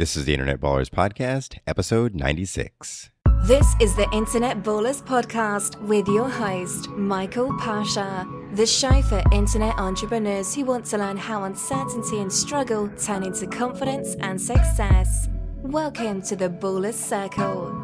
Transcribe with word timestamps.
This 0.00 0.16
is 0.16 0.24
the 0.24 0.32
Internet 0.32 0.60
Ballers 0.60 0.88
Podcast, 0.88 1.58
episode 1.66 2.14
96. 2.14 3.10
This 3.42 3.66
is 3.82 3.94
the 3.96 4.08
Internet 4.14 4.62
Ballers 4.62 5.02
Podcast 5.02 5.78
with 5.82 6.08
your 6.08 6.26
host, 6.26 6.88
Michael 6.88 7.54
Pasha, 7.58 8.26
the 8.54 8.64
show 8.64 9.02
for 9.02 9.22
internet 9.30 9.78
entrepreneurs 9.78 10.54
who 10.54 10.64
want 10.64 10.86
to 10.86 10.96
learn 10.96 11.18
how 11.18 11.44
uncertainty 11.44 12.20
and 12.20 12.32
struggle 12.32 12.88
turn 12.96 13.24
into 13.24 13.46
confidence 13.46 14.14
and 14.20 14.40
success. 14.40 15.28
Welcome 15.60 16.22
to 16.22 16.34
the 16.34 16.48
Ballers 16.48 16.94
Circle. 16.94 17.79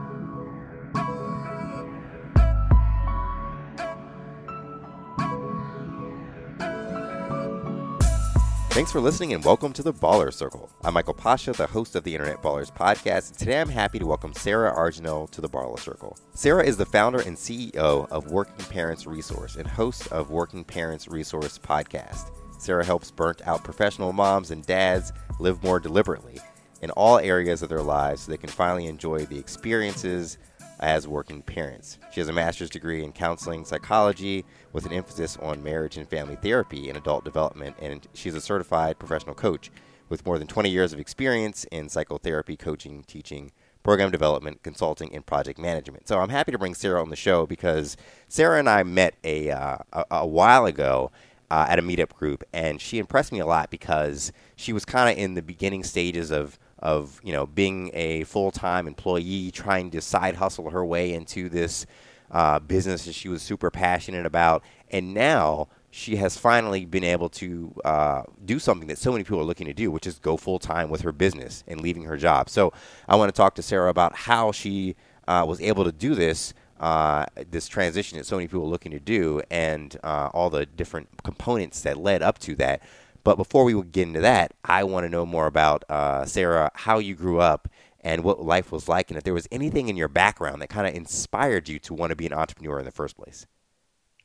Thanks 8.77 8.93
for 8.93 9.01
listening 9.01 9.33
and 9.33 9.43
welcome 9.43 9.73
to 9.73 9.83
the 9.83 9.95
Baller 9.95 10.31
Circle. 10.31 10.71
I'm 10.85 10.93
Michael 10.93 11.15
Pasha, 11.15 11.53
the 11.53 11.67
host 11.67 11.97
of 11.97 12.05
the 12.05 12.15
Internet 12.15 12.43
Ballers 12.43 12.71
podcast, 12.71 13.31
and 13.31 13.39
today 13.39 13.59
I'm 13.59 13.71
happy 13.71 13.99
to 13.99 14.05
welcome 14.05 14.35
Sarah 14.35 14.71
Argenal 14.71 15.27
to 15.29 15.41
the 15.41 15.49
Baller 15.49 15.79
Circle. 15.79 16.19
Sarah 16.35 16.63
is 16.63 16.77
the 16.77 16.85
founder 16.85 17.21
and 17.21 17.39
CEO 17.39 18.07
of 18.11 18.31
Working 18.31 18.67
Parents 18.67 19.07
Resource 19.07 19.57
and 19.57 19.67
host 19.67 20.13
of 20.13 20.29
Working 20.29 20.63
Parents 20.63 21.09
Resource 21.09 21.59
podcast. 21.59 22.31
Sarah 22.59 22.85
helps 22.85 23.11
burnt 23.11 23.41
out 23.47 23.65
professional 23.65 24.13
moms 24.13 24.51
and 24.51 24.67
dads 24.67 25.11
live 25.41 25.63
more 25.63 25.81
deliberately 25.81 26.39
in 26.83 26.91
all 26.91 27.19
areas 27.19 27.63
of 27.63 27.71
their 27.71 27.81
lives 27.81 28.21
so 28.21 28.31
they 28.31 28.37
can 28.37 28.51
finally 28.51 28.89
enjoy 28.89 29.21
the 29.21 29.39
experiences 29.39 30.37
as 30.81 31.09
working 31.09 31.41
parents. 31.41 31.99
She 32.13 32.21
has 32.21 32.29
a 32.29 32.33
master's 32.35 32.71
degree 32.71 33.03
in 33.03 33.13
counseling 33.13 33.65
psychology 33.65 34.45
with 34.77 34.85
an 34.85 34.93
emphasis 34.93 35.39
on 35.41 35.63
marriage 35.63 35.97
and 35.97 36.07
family 36.07 36.37
therapy 36.37 36.91
and 36.91 36.99
adult 36.99 37.25
development, 37.25 37.75
and 37.81 38.07
she's 38.13 38.35
a 38.35 38.41
certified 38.43 38.99
professional 38.99 39.35
coach 39.35 39.71
with 40.11 40.27
more 40.27 40.39
than 40.39 40.47
20 40.47 40.69
years 40.69 40.93
of 40.93 41.01
experience 41.01 41.65
in 41.73 41.89
psychotherapy, 41.89 42.59
coaching, 42.59 43.03
teaching, 43.05 43.51
program 43.83 44.11
development, 44.11 44.63
consulting, 44.63 45.15
and 45.15 45.25
project 45.25 45.59
management. 45.59 46.07
So 46.07 46.19
I'm 46.19 46.29
happy 46.29 46.53
to 46.53 46.59
bring 46.59 46.75
Sarah 46.75 47.01
on 47.01 47.09
the 47.09 47.17
show 47.17 47.47
because 47.47 47.97
Sarah 48.29 48.59
and 48.59 48.69
I 48.69 48.83
met 48.83 49.15
a, 49.25 49.51
uh, 49.51 49.79
a, 49.95 50.05
a, 50.11 50.27
while 50.27 50.67
ago. 50.67 51.11
Uh, 51.49 51.65
at 51.69 51.79
a 51.79 51.83
meetup 51.83 52.13
group, 52.13 52.43
and 52.53 52.81
she 52.81 52.99
impressed 52.99 53.31
me 53.31 53.39
a 53.39 53.47
lot 53.47 53.71
because 53.71 54.33
she 54.57 54.73
was 54.73 54.85
kind 54.85 55.09
of 55.09 55.17
in 55.17 55.35
the 55.35 55.43
beginning 55.43 55.85
stages 55.85 56.33
of 56.33 56.59
of 56.81 57.21
you 57.23 57.33
know 57.33 57.47
being 57.47 57.89
a 57.95 58.25
full 58.25 58.51
time 58.51 58.89
employee, 58.89 59.53
trying 59.53 59.89
to 59.93 60.01
side 60.01 60.35
hustle 60.35 60.71
her 60.71 60.85
way 60.85 61.15
into 61.15 61.49
this 61.49 61.87
uh, 62.31 62.59
business 62.59 63.05
that 63.05 63.15
she 63.15 63.29
was 63.29 63.43
super 63.43 63.71
passionate 63.71 64.27
about, 64.27 64.63
and 64.91 65.15
now 65.15 65.69
she 65.91 66.17
has 66.17 66.37
finally 66.37 66.85
been 66.85 67.05
able 67.05 67.29
to 67.31 67.75
uh, 67.85 68.23
do 68.45 68.59
something 68.59 68.87
that 68.89 68.99
so 68.99 69.13
many 69.13 69.25
people 69.25 69.41
are 69.41 69.45
looking 69.45 69.67
to 69.67 69.73
do, 69.73 69.91
which 69.91 70.07
is 70.07 70.19
go 70.19 70.37
full 70.37 70.59
time 70.59 70.91
with 70.91 71.01
her 71.01 71.13
business 71.13 71.65
and 71.67 71.81
leaving 71.81 72.05
her 72.05 72.17
job. 72.17 72.51
So 72.51 72.73
I 73.09 73.17
want 73.17 73.35
to 73.35 73.37
talk 73.37 73.55
to 73.55 73.63
Sarah 73.63 73.89
about 73.89 74.15
how 74.15 74.53
she 74.53 74.97
uh, 75.27 75.45
was 75.49 75.61
able 75.61 75.85
to 75.85 75.93
do 75.93 76.15
this. 76.15 76.55
Uh, 76.79 77.25
this 77.51 77.69
transition 77.69 78.19
that 78.19 78.27
so 78.27 78.37
many 78.37 78.47
people 78.47 78.61
are 78.61 78.69
looking 78.69 78.93
to 78.93 79.01
do, 79.01 79.41
and 79.51 79.97
uh, 80.05 80.29
all 80.35 80.51
the 80.51 80.67
different 80.67 81.09
components 81.25 81.81
that 81.81 81.97
led 81.97 82.23
up 82.23 82.39
to 82.39 82.55
that. 82.55 82.83
But 83.25 83.37
before 83.37 83.65
we 83.65 83.73
get 83.83 84.07
into 84.07 84.21
that, 84.21 84.53
I 84.63 84.85
want 84.85 85.05
to 85.05 85.09
know 85.09 85.25
more 85.25 85.47
about 85.47 85.85
uh, 85.89 86.27
Sarah, 86.27 86.71
how 86.75 86.99
you 86.99 87.15
grew 87.15 87.41
up, 87.41 87.67
and 88.01 88.23
what 88.23 88.43
life 88.43 88.73
was 88.73 88.89
like, 88.89 89.11
and 89.11 89.19
if 89.19 89.25
there 89.25 89.35
was 89.35 89.49
anything 89.51 89.89
in 89.89 89.97
your 89.97 90.09
background 90.09 90.63
that 90.63 90.69
kind 90.69 90.87
of 90.87 90.95
inspired 90.95 91.69
you 91.69 91.79
to 91.81 91.95
want 91.95 92.11
to 92.11 92.17
be 92.17 92.27
an 92.27 92.33
entrepreneur 92.33 92.79
in 92.79 92.85
the 92.85 92.91
first 92.91 93.17
place. 93.17 93.47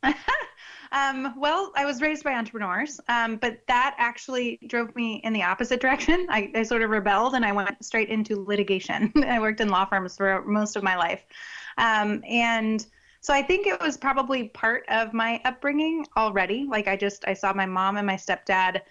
um, 0.92 1.34
well, 1.38 1.72
I 1.76 1.86
was 1.86 2.02
raised 2.02 2.24
by 2.24 2.34
entrepreneurs, 2.34 3.00
um, 3.08 3.38
but 3.38 3.60
that 3.68 3.96
actually 3.98 4.60
drove 4.68 4.96
me 4.96 5.22
in 5.24 5.34
the 5.34 5.44
opposite 5.44 5.80
direction. 5.82 6.28
I, 6.30 6.52
I, 6.56 6.64
sort 6.64 6.82
of 6.82 6.90
rebelled 6.90 7.36
and 7.36 7.46
I 7.46 7.52
went 7.52 7.84
straight 7.84 8.10
into 8.10 8.44
litigation. 8.44 9.12
I 9.28 9.40
worked 9.40 9.62
in 9.62 9.70
law 9.70 9.86
firms 9.86 10.18
for 10.18 10.44
most 10.46 10.76
of 10.76 10.84
my 10.84 10.96
life. 10.96 11.24
Um, 11.78 12.24
and 12.28 12.86
so 13.22 13.34
I 13.34 13.42
think 13.44 13.68
it 13.68 13.80
was 13.80 13.98
probably 13.98 14.50
part 14.50 14.84
of 14.90 15.14
my 15.14 15.40
upbringing 15.46 16.06
already. 16.18 16.66
Like 16.68 16.88
I 16.88 16.96
just 16.96 17.24
I 17.28 17.34
saw 17.34 17.54
my 17.54 17.68
mom 17.68 17.98
and 17.98 18.08
my 18.08 18.16
stepdad 18.16 18.82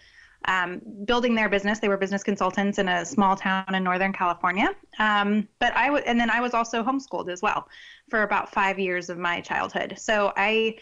um, 0.46 0.80
building 1.04 1.34
their 1.34 1.48
business. 1.48 1.78
They 1.78 1.88
were 1.88 1.96
business 1.96 2.22
consultants 2.22 2.78
in 2.78 2.88
a 2.88 3.04
small 3.04 3.36
town 3.36 3.74
in 3.74 3.84
Northern 3.84 4.12
California. 4.12 4.70
Um, 4.98 5.48
but 5.58 5.76
I 5.76 5.86
w- 5.86 6.04
and 6.06 6.18
then 6.18 6.30
I 6.30 6.40
was 6.40 6.54
also 6.54 6.82
homeschooled 6.82 7.30
as 7.30 7.42
well 7.42 7.68
for 8.08 8.22
about 8.22 8.52
five 8.52 8.78
years 8.78 9.10
of 9.10 9.18
my 9.18 9.40
childhood. 9.40 9.94
So 9.98 10.32
I 10.36 10.76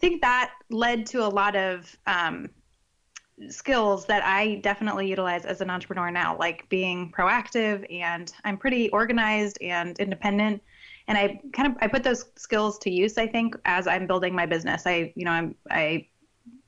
think 0.00 0.20
that 0.22 0.52
led 0.70 1.06
to 1.06 1.24
a 1.24 1.28
lot 1.28 1.54
of 1.54 1.96
um, 2.06 2.48
skills 3.48 4.06
that 4.06 4.24
I 4.24 4.56
definitely 4.56 5.08
utilize 5.08 5.44
as 5.44 5.60
an 5.60 5.70
entrepreneur 5.70 6.10
now, 6.10 6.36
like 6.38 6.68
being 6.68 7.12
proactive 7.12 7.86
and 7.92 8.32
I'm 8.44 8.56
pretty 8.56 8.90
organized 8.90 9.58
and 9.60 9.98
independent 9.98 10.62
and 11.06 11.18
I 11.18 11.40
kind 11.52 11.70
of 11.70 11.78
I 11.80 11.88
put 11.88 12.02
those 12.02 12.24
skills 12.36 12.78
to 12.80 12.90
use. 12.90 13.18
I 13.18 13.26
think 13.26 13.56
as 13.64 13.86
I'm 13.86 14.06
building 14.06 14.34
my 14.34 14.46
business, 14.46 14.86
I 14.86 15.12
you 15.16 15.24
know 15.24 15.32
I'm 15.32 15.54
I 15.70 16.08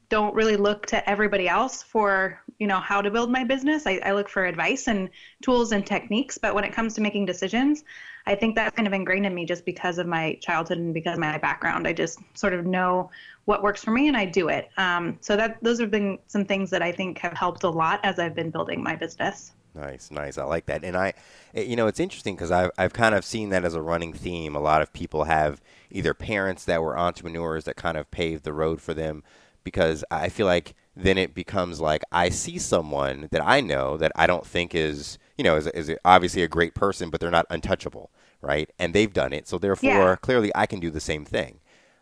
don't 0.09 0.35
really 0.35 0.57
look 0.57 0.87
to 0.87 1.09
everybody 1.09 1.49
else 1.49 1.83
for 1.83 2.41
you 2.59 2.67
know 2.67 2.81
how 2.81 3.03
to 3.03 3.11
build 3.11 3.31
my 3.31 3.45
business. 3.45 3.87
I, 3.87 4.01
I 4.05 4.13
look 4.13 4.29
for 4.29 4.45
advice 4.45 4.89
and 4.89 5.11
tools 5.43 5.73
and 5.73 5.85
techniques, 5.85 6.39
but 6.39 6.55
when 6.55 6.65
it 6.65 6.73
comes 6.73 6.95
to 6.95 7.01
making 7.01 7.27
decisions, 7.27 7.85
I 8.27 8.35
think 8.35 8.55
that's 8.55 8.75
kind 8.75 8.87
of 8.87 8.93
ingrained 8.93 9.27
in 9.27 9.35
me 9.35 9.45
just 9.45 9.65
because 9.65 9.99
of 9.99 10.07
my 10.07 10.39
childhood 10.41 10.79
and 10.79 10.95
because 10.95 11.15
of 11.15 11.21
my 11.21 11.39
background. 11.39 11.87
I 11.87 11.93
just 11.93 12.19
sort 12.35 12.55
of 12.55 12.67
know 12.67 13.11
what 13.45 13.63
works 13.63 13.83
for 13.83 13.93
me 13.93 14.09
and 14.09 14.17
I 14.17 14.25
do 14.25 14.49
it. 14.49 14.71
Um, 14.77 15.19
so 15.21 15.37
that 15.37 15.59
those 15.63 15.79
have 15.81 15.91
been 15.91 16.19
some 16.27 16.45
things 16.45 16.71
that 16.71 16.83
I 16.83 16.93
think 16.93 17.19
have 17.19 17.35
helped 17.35 17.63
a 17.63 17.71
lot 17.71 18.01
as 18.03 18.19
I've 18.19 18.35
been 18.35 18.51
building 18.51 18.83
my 18.83 18.97
business. 18.97 19.53
Nice, 19.75 20.11
nice. 20.11 20.39
I 20.39 20.45
like 20.45 20.67
that. 20.67 20.85
And 20.85 20.97
I, 20.97 21.13
eh, 21.55 21.63
you 21.63 21.77
know, 21.77 21.87
it's 21.87 22.01
interesting 22.01 22.35
because 22.35 22.51
I've, 22.51 22.71
I've 22.79 22.95
kind 22.95 23.15
of 23.15 23.25
seen 23.25 23.51
that 23.51 23.65
as 23.65 23.75
a 23.75 23.83
running 23.83 24.13
theme. 24.13 24.57
A 24.57 24.61
lot 24.61 24.83
of 24.83 24.93
people 24.93 25.25
have 25.25 25.61
either 25.91 26.15
parents 26.15 26.65
that 26.65 26.83
were 26.83 26.99
entrepreneurs 26.99 27.65
that 27.65 27.77
kind 27.77 27.97
of 27.97 28.11
paved 28.11 28.45
the 28.45 28.55
road 28.55 28.81
for 28.81 28.95
them 28.95 29.23
because 29.67 30.05
I 30.13 30.29
feel 30.29 30.47
like 30.47 30.77
then 30.95 31.19
it 31.19 31.35
becomes 31.35 31.81
like 31.81 32.05
I 32.13 32.29
see 32.29 32.57
someone 32.57 33.29
that 33.33 33.45
I 33.45 33.61
know 33.61 33.97
that 33.97 34.13
I 34.15 34.29
don't 34.29 34.47
think 34.47 34.77
is, 34.77 35.19
you 35.37 35.43
know, 35.43 35.57
is, 35.57 35.67
is 35.67 35.93
obviously 36.05 36.45
a 36.45 36.49
great 36.49 36.73
person, 36.73 37.11
but 37.11 37.21
they're 37.21 37.33
not 37.33 37.47
untouchable, 37.51 38.13
right? 38.41 38.71
And 38.79 38.95
they've 38.95 39.13
done 39.13 39.33
it. 39.33 39.49
So 39.49 39.59
therefore, 39.59 39.91
yeah. 39.91 40.17
clearly 40.17 40.53
I 40.55 40.67
can 40.67 40.79
do 40.79 40.89
the 40.89 41.01
same 41.01 41.25
thing. 41.25 41.59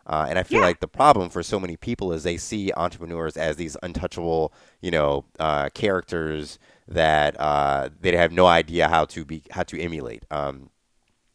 Uh, 0.06 0.26
and 0.28 0.38
I 0.38 0.42
feel 0.42 0.60
yeah. 0.60 0.66
like 0.66 0.80
the 0.80 0.86
problem 0.86 1.30
for 1.30 1.42
so 1.42 1.58
many 1.58 1.78
people 1.78 2.12
is 2.12 2.22
they 2.22 2.36
see 2.36 2.70
entrepreneurs 2.76 3.38
as 3.38 3.56
these 3.56 3.78
untouchable, 3.82 4.52
you 4.82 4.90
know, 4.90 5.24
uh, 5.40 5.70
characters 5.70 6.58
that 6.86 7.40
uh, 7.40 7.88
they 7.98 8.14
have 8.14 8.30
no 8.30 8.44
idea 8.44 8.88
how 8.88 9.06
to 9.06 9.24
be 9.24 9.42
how 9.52 9.62
to 9.62 9.80
emulate. 9.80 10.26
Um, 10.30 10.68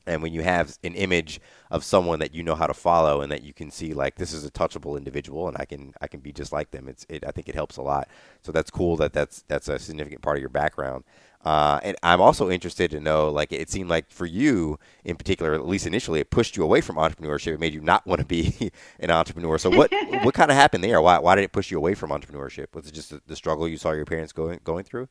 and 0.06 0.22
when 0.22 0.34
you 0.34 0.42
have 0.42 0.78
an 0.84 0.96
image 0.96 1.40
of 1.72 1.84
someone 1.84 2.20
that 2.20 2.34
you 2.34 2.44
know 2.44 2.56
how 2.56 2.68
to 2.68 2.74
follow 2.74 3.22
and 3.22 3.32
that 3.32 3.44
you 3.44 3.54
can 3.54 3.70
see 3.70 3.94
like 3.94 4.16
this 4.16 4.34
is 4.34 4.46
a 4.46 4.52
touchable 4.52 4.98
individual 4.98 5.48
and 5.48 5.58
I 5.60 5.66
can 5.66 5.94
I 6.02 6.08
can 6.08 6.20
be 6.20 6.32
just 6.32 6.52
like 6.52 6.72
them, 6.72 6.88
it's 6.88 7.06
it, 7.10 7.24
I 7.26 7.32
think 7.32 7.48
it 7.50 7.56
helps 7.56 7.78
a 7.78 7.82
lot. 7.82 8.08
So 8.42 8.52
that's 8.52 8.72
cool 8.72 8.98
that 8.98 9.14
that's 9.14 9.44
that's 9.48 9.68
a 9.68 9.80
significant 9.80 10.22
part 10.22 10.38
of 10.38 10.42
your 10.42 10.50
background. 10.50 11.04
Uh, 11.44 11.80
and 11.84 11.96
I'm 12.04 12.20
also 12.20 12.50
interested 12.50 12.92
to 12.92 13.00
know, 13.00 13.30
like, 13.30 13.54
it 13.54 13.70
seemed 13.70 13.90
like 13.90 14.12
for 14.12 14.26
you 14.26 14.78
in 15.06 15.16
particular, 15.16 15.54
at 15.54 15.66
least 15.66 15.88
initially, 15.88 16.20
it 16.20 16.30
pushed 16.30 16.58
you 16.58 16.64
away 16.64 16.82
from 16.82 16.98
entrepreneurship. 16.98 17.54
It 17.54 17.62
made 17.62 17.74
you 17.74 17.80
not 17.80 18.06
want 18.06 18.20
to 18.20 18.26
be 18.26 18.72
an 19.00 19.10
entrepreneur. 19.10 19.58
So 19.58 19.70
what 19.70 19.92
what 20.24 20.34
kind 20.34 20.52
of 20.52 20.58
happened 20.58 20.84
there? 20.84 21.02
Why 21.02 21.20
why 21.20 21.36
did 21.36 21.44
it 21.44 21.52
push 21.54 21.72
you 21.72 21.78
away 21.78 21.94
from 21.94 22.10
entrepreneurship? 22.10 22.68
Was 22.74 22.88
it 22.88 22.94
just 22.94 23.12
the, 23.12 23.22
the 23.26 23.36
struggle 23.36 23.68
you 23.68 23.78
saw 23.78 23.92
your 23.92 24.06
parents 24.06 24.34
going 24.34 24.60
going 24.64 24.84
through? 24.84 25.08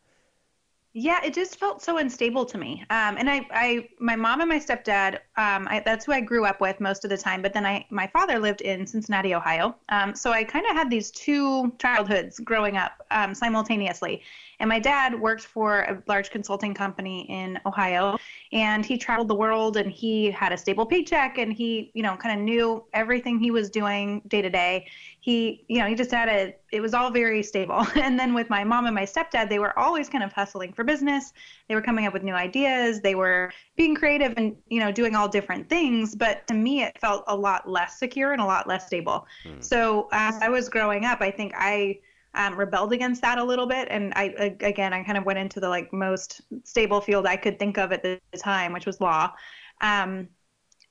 Yeah, 1.00 1.20
it 1.25 1.32
just 1.32 1.60
felt 1.60 1.81
so 1.81 1.98
unstable 1.98 2.44
to 2.47 2.59
me. 2.59 2.84
Um, 2.91 3.16
and 3.19 3.31
I, 3.31 3.47
I, 3.53 3.88
my 4.00 4.16
mom 4.16 4.41
and 4.41 4.48
my 4.48 4.59
stepdad, 4.59 5.20
um, 5.36 5.69
I, 5.70 5.81
that's 5.84 6.04
who 6.04 6.10
I 6.10 6.20
grew 6.20 6.44
up 6.44 6.60
with 6.60 6.81
most 6.81 7.04
of 7.04 7.10
the 7.10 7.16
time. 7.16 7.41
But 7.41 7.53
then 7.53 7.64
I, 7.64 7.86
my 7.88 8.09
father 8.09 8.41
lived 8.41 8.62
in 8.62 8.84
Cincinnati, 8.84 9.32
Ohio. 9.32 9.76
Um, 9.91 10.16
so 10.16 10.32
I 10.32 10.42
kind 10.42 10.66
of 10.66 10.72
had 10.72 10.91
these 10.91 11.12
two 11.12 11.72
childhoods 11.78 12.41
growing 12.41 12.76
up 12.76 13.06
um, 13.12 13.32
simultaneously. 13.32 14.22
And 14.60 14.69
my 14.69 14.78
dad 14.78 15.19
worked 15.19 15.44
for 15.44 15.80
a 15.80 16.02
large 16.06 16.30
consulting 16.30 16.74
company 16.74 17.26
in 17.30 17.60
Ohio, 17.64 18.19
and 18.52 18.84
he 18.84 18.99
traveled 18.99 19.28
the 19.28 19.34
world 19.34 19.76
and 19.76 19.90
he 19.90 20.31
had 20.31 20.52
a 20.52 20.56
stable 20.56 20.87
paycheck 20.87 21.38
and 21.38 21.52
he, 21.52 21.90
you 21.94 22.02
know, 22.02 22.16
kind 22.16 22.38
of 22.38 22.44
knew 22.44 22.84
everything 22.93 23.38
he 23.38 23.50
was 23.50 23.70
doing 23.70 24.22
day 24.26 24.43
to 24.43 24.50
day. 24.50 24.87
He, 25.20 25.64
you 25.69 25.78
know, 25.78 25.87
he 25.87 25.94
just 25.94 26.10
had 26.10 26.28
a, 26.28 26.55
it 26.72 26.81
was 26.81 26.94
all 26.94 27.10
very 27.10 27.43
stable. 27.43 27.87
And 27.96 28.19
then 28.19 28.32
with 28.32 28.49
my 28.49 28.64
mom 28.64 28.87
and 28.87 28.94
my 28.94 29.05
stepdad, 29.05 29.50
they 29.50 29.58
were 29.58 29.78
always 29.78 30.08
kind 30.08 30.25
of 30.25 30.32
hustling 30.32 30.72
for 30.72 30.82
business. 30.82 31.32
They 31.69 31.75
were 31.75 31.82
coming 31.82 32.06
up 32.06 32.14
with 32.14 32.22
new 32.22 32.32
ideas. 32.32 33.00
They 33.00 33.14
were 33.14 33.52
being 33.76 33.94
creative 33.94 34.32
and, 34.37 34.56
you 34.69 34.81
know, 34.81 34.90
doing 34.90 35.14
all 35.14 35.28
different 35.28 35.69
things. 35.69 36.14
But 36.14 36.46
to 36.46 36.54
me, 36.54 36.82
it 36.82 36.99
felt 36.99 37.25
a 37.26 37.37
lot 37.37 37.69
less 37.69 37.99
secure 37.99 38.32
and 38.32 38.40
a 38.40 38.46
lot 38.46 38.66
less 38.66 38.87
stable. 38.87 39.26
Mm. 39.44 39.62
So 39.62 40.08
as 40.12 40.40
I 40.40 40.49
was 40.49 40.70
growing 40.70 41.04
up, 41.04 41.20
I 41.20 41.31
think 41.31 41.52
I, 41.54 41.99
um, 42.34 42.56
rebelled 42.56 42.92
against 42.92 43.22
that 43.22 43.38
a 43.38 43.44
little 43.44 43.66
bit. 43.66 43.88
And 43.90 44.12
I, 44.14 44.56
again, 44.60 44.92
I 44.92 45.02
kind 45.02 45.19
of 45.19 45.25
went 45.25 45.38
into 45.38 45.60
the 45.60 45.69
like 45.69 45.92
most 45.92 46.42
stable 46.64 47.00
field 47.00 47.26
I 47.26 47.36
could 47.36 47.58
think 47.58 47.78
of 47.78 47.92
at 47.92 48.02
the 48.02 48.20
time, 48.36 48.72
which 48.72 48.86
was 48.86 49.00
law. 49.00 49.32
Um, 49.80 50.28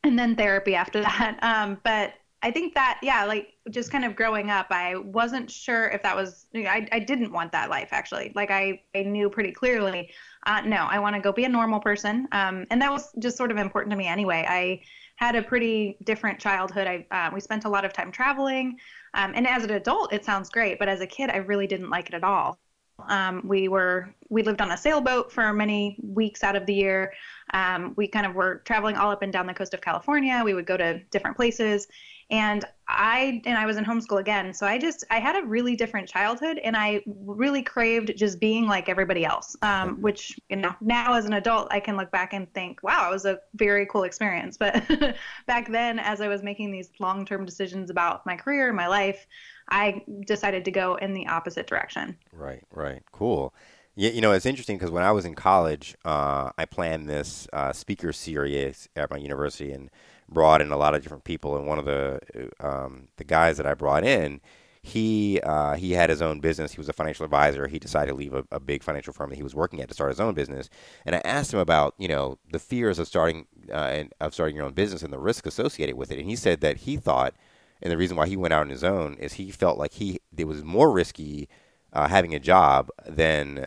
and 0.03 0.17
then 0.17 0.35
therapy 0.35 0.75
after 0.75 1.01
that. 1.03 1.39
Um, 1.41 1.79
but 1.83 2.13
I 2.43 2.51
think 2.51 2.75
that, 2.75 2.99
yeah, 3.01 3.25
like 3.25 3.53
just 3.71 3.91
kind 3.91 4.05
of 4.05 4.15
growing 4.15 4.51
up, 4.51 4.67
I 4.69 4.95
wasn't 4.95 5.49
sure 5.49 5.87
if 5.87 6.03
that 6.03 6.15
was, 6.15 6.45
I, 6.55 6.87
I 6.91 6.99
didn't 6.99 7.31
want 7.31 7.51
that 7.51 7.69
life 7.69 7.89
actually. 7.91 8.31
Like 8.35 8.51
I, 8.51 8.81
I 8.95 9.03
knew 9.03 9.29
pretty 9.29 9.51
clearly 9.51 10.11
uh, 10.47 10.61
no, 10.61 10.87
I 10.89 10.97
want 10.97 11.13
to 11.15 11.21
go 11.21 11.33
be 11.33 11.43
a 11.43 11.49
normal 11.49 11.79
person. 11.79 12.27
Um, 12.31 12.65
and 12.71 12.81
that 12.81 12.91
was 12.91 13.11
just 13.19 13.35
sort 13.35 13.51
of 13.51 13.57
important 13.57 13.91
to 13.91 13.97
me 13.97 14.07
anyway. 14.07 14.45
I 14.47 14.81
had 15.17 15.35
a 15.35 15.43
pretty 15.43 15.97
different 16.05 16.39
childhood. 16.39 16.87
I 16.87 17.05
uh, 17.11 17.29
we 17.33 17.41
spent 17.41 17.65
a 17.65 17.69
lot 17.69 17.83
of 17.83 17.91
time 17.91 18.11
traveling, 18.11 18.77
um, 19.13 19.33
and 19.35 19.47
as 19.47 19.63
an 19.63 19.71
adult, 19.71 20.13
it 20.13 20.25
sounds 20.25 20.49
great, 20.49 20.79
but 20.79 20.89
as 20.89 21.01
a 21.01 21.07
kid, 21.07 21.29
I 21.29 21.37
really 21.37 21.67
didn't 21.67 21.89
like 21.89 22.07
it 22.09 22.13
at 22.13 22.23
all. 22.23 22.59
Um, 23.07 23.41
we 23.45 23.67
were 23.67 24.13
we 24.29 24.43
lived 24.43 24.61
on 24.61 24.71
a 24.71 24.77
sailboat 24.77 25.31
for 25.31 25.53
many 25.53 25.97
weeks 26.01 26.43
out 26.43 26.55
of 26.55 26.65
the 26.65 26.73
year. 26.73 27.13
Um, 27.53 27.93
we 27.95 28.07
kind 28.07 28.25
of 28.25 28.35
were 28.35 28.61
traveling 28.65 28.95
all 28.95 29.11
up 29.11 29.21
and 29.21 29.31
down 29.31 29.47
the 29.47 29.53
coast 29.53 29.73
of 29.73 29.81
California. 29.81 30.41
We 30.43 30.53
would 30.53 30.65
go 30.65 30.77
to 30.77 30.99
different 31.11 31.37
places, 31.37 31.87
and 32.29 32.65
I 32.87 33.41
and 33.45 33.57
I 33.57 33.65
was 33.65 33.77
in 33.77 33.85
homeschool 33.85 34.19
again. 34.19 34.53
So 34.53 34.65
I 34.65 34.77
just 34.77 35.05
I 35.09 35.19
had 35.19 35.41
a 35.41 35.45
really 35.45 35.75
different 35.75 36.09
childhood, 36.09 36.59
and 36.63 36.75
I 36.75 37.01
really 37.05 37.63
craved 37.63 38.13
just 38.17 38.39
being 38.39 38.67
like 38.67 38.89
everybody 38.89 39.23
else. 39.25 39.55
Um, 39.61 40.01
which 40.01 40.39
you 40.49 40.57
know 40.57 40.75
now 40.81 41.13
as 41.13 41.25
an 41.25 41.33
adult 41.33 41.67
I 41.71 41.79
can 41.79 41.95
look 41.95 42.11
back 42.11 42.33
and 42.33 42.51
think, 42.53 42.83
wow, 42.83 43.09
it 43.09 43.13
was 43.13 43.25
a 43.25 43.39
very 43.55 43.85
cool 43.85 44.03
experience. 44.03 44.57
But 44.57 44.83
back 45.47 45.71
then, 45.71 45.99
as 45.99 46.21
I 46.21 46.27
was 46.27 46.43
making 46.43 46.71
these 46.71 46.89
long 46.99 47.25
term 47.25 47.45
decisions 47.45 47.89
about 47.89 48.25
my 48.25 48.35
career, 48.35 48.73
my 48.73 48.87
life. 48.87 49.25
I 49.69 50.01
decided 50.25 50.63
to 50.65 50.71
go 50.71 50.95
in 50.95 51.13
the 51.13 51.27
opposite 51.27 51.67
direction. 51.67 52.17
Right, 52.31 52.63
right. 52.73 53.03
Cool. 53.11 53.53
Yeah, 53.99 54.11
you 54.11 54.21
know, 54.21 54.31
it's 54.31 54.45
interesting 54.45 54.77
because 54.77 54.91
when 54.91 55.01
I 55.01 55.11
was 55.11 55.25
in 55.25 55.33
college, 55.33 55.95
uh, 56.05 56.51
I 56.55 56.65
planned 56.65 57.09
this 57.09 57.47
uh, 57.51 57.73
speaker 57.73 58.13
series 58.13 58.87
at 58.95 59.09
my 59.09 59.17
university 59.17 59.71
and 59.71 59.89
brought 60.29 60.61
in 60.61 60.71
a 60.71 60.77
lot 60.77 60.93
of 60.93 61.01
different 61.01 61.23
people. 61.23 61.57
And 61.57 61.65
one 61.65 61.79
of 61.79 61.85
the 61.85 62.19
um, 62.59 63.07
the 63.17 63.23
guys 63.23 63.57
that 63.57 63.65
I 63.65 63.73
brought 63.73 64.03
in, 64.03 64.39
he 64.83 65.39
uh, 65.41 65.77
he 65.77 65.93
had 65.93 66.11
his 66.11 66.21
own 66.21 66.41
business. 66.41 66.73
He 66.73 66.77
was 66.77 66.87
a 66.87 66.93
financial 66.93 67.25
advisor. 67.25 67.65
He 67.65 67.79
decided 67.79 68.11
to 68.11 68.15
leave 68.15 68.35
a, 68.35 68.43
a, 68.51 68.59
big 68.59 68.83
financial 68.83 69.13
firm 69.13 69.31
that 69.31 69.35
he 69.35 69.41
was 69.41 69.55
working 69.55 69.81
at 69.81 69.87
to 69.87 69.95
start 69.95 70.11
his 70.11 70.19
own 70.19 70.35
business. 70.35 70.69
And 71.03 71.15
I 71.15 71.21
asked 71.25 71.51
him 71.51 71.59
about 71.59 71.95
you 71.97 72.07
know 72.07 72.37
the 72.51 72.59
fears 72.59 72.99
of 72.99 73.07
starting 73.07 73.47
uh, 73.73 74.03
of 74.21 74.31
starting 74.31 74.55
your 74.55 74.65
own 74.65 74.73
business 74.73 75.01
and 75.01 75.11
the 75.11 75.17
risk 75.17 75.47
associated 75.47 75.97
with 75.97 76.11
it. 76.11 76.19
And 76.19 76.29
he 76.29 76.35
said 76.35 76.61
that 76.61 76.77
he 76.77 76.97
thought 76.97 77.33
and 77.81 77.91
the 77.91 77.97
reason 77.97 78.15
why 78.15 78.27
he 78.27 78.37
went 78.37 78.53
out 78.53 78.61
on 78.61 78.69
his 78.69 78.83
own 78.83 79.15
is 79.15 79.33
he 79.33 79.49
felt 79.49 79.79
like 79.79 79.93
he 79.93 80.19
it 80.37 80.45
was 80.45 80.63
more 80.63 80.91
risky 80.91 81.49
uh, 81.93 82.07
having 82.07 82.35
a 82.35 82.39
job 82.39 82.89
than 83.07 83.65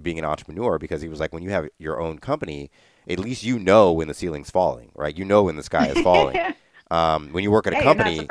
being 0.00 0.18
an 0.18 0.24
entrepreneur 0.24 0.78
because 0.78 1.02
he 1.02 1.08
was 1.08 1.20
like 1.20 1.32
when 1.32 1.42
you 1.42 1.50
have 1.50 1.68
your 1.78 2.00
own 2.00 2.18
company 2.18 2.70
at 3.08 3.18
least 3.18 3.42
you 3.42 3.58
know 3.58 3.92
when 3.92 4.08
the 4.08 4.14
ceiling's 4.14 4.50
falling 4.50 4.90
right 4.94 5.16
you 5.16 5.24
know 5.24 5.42
when 5.42 5.56
the 5.56 5.62
sky 5.62 5.88
is 5.88 6.00
falling 6.02 6.38
um, 6.90 7.30
when 7.32 7.44
you 7.44 7.50
work 7.50 7.66
at 7.66 7.72
a 7.72 7.76
hey, 7.76 7.82
company 7.82 8.28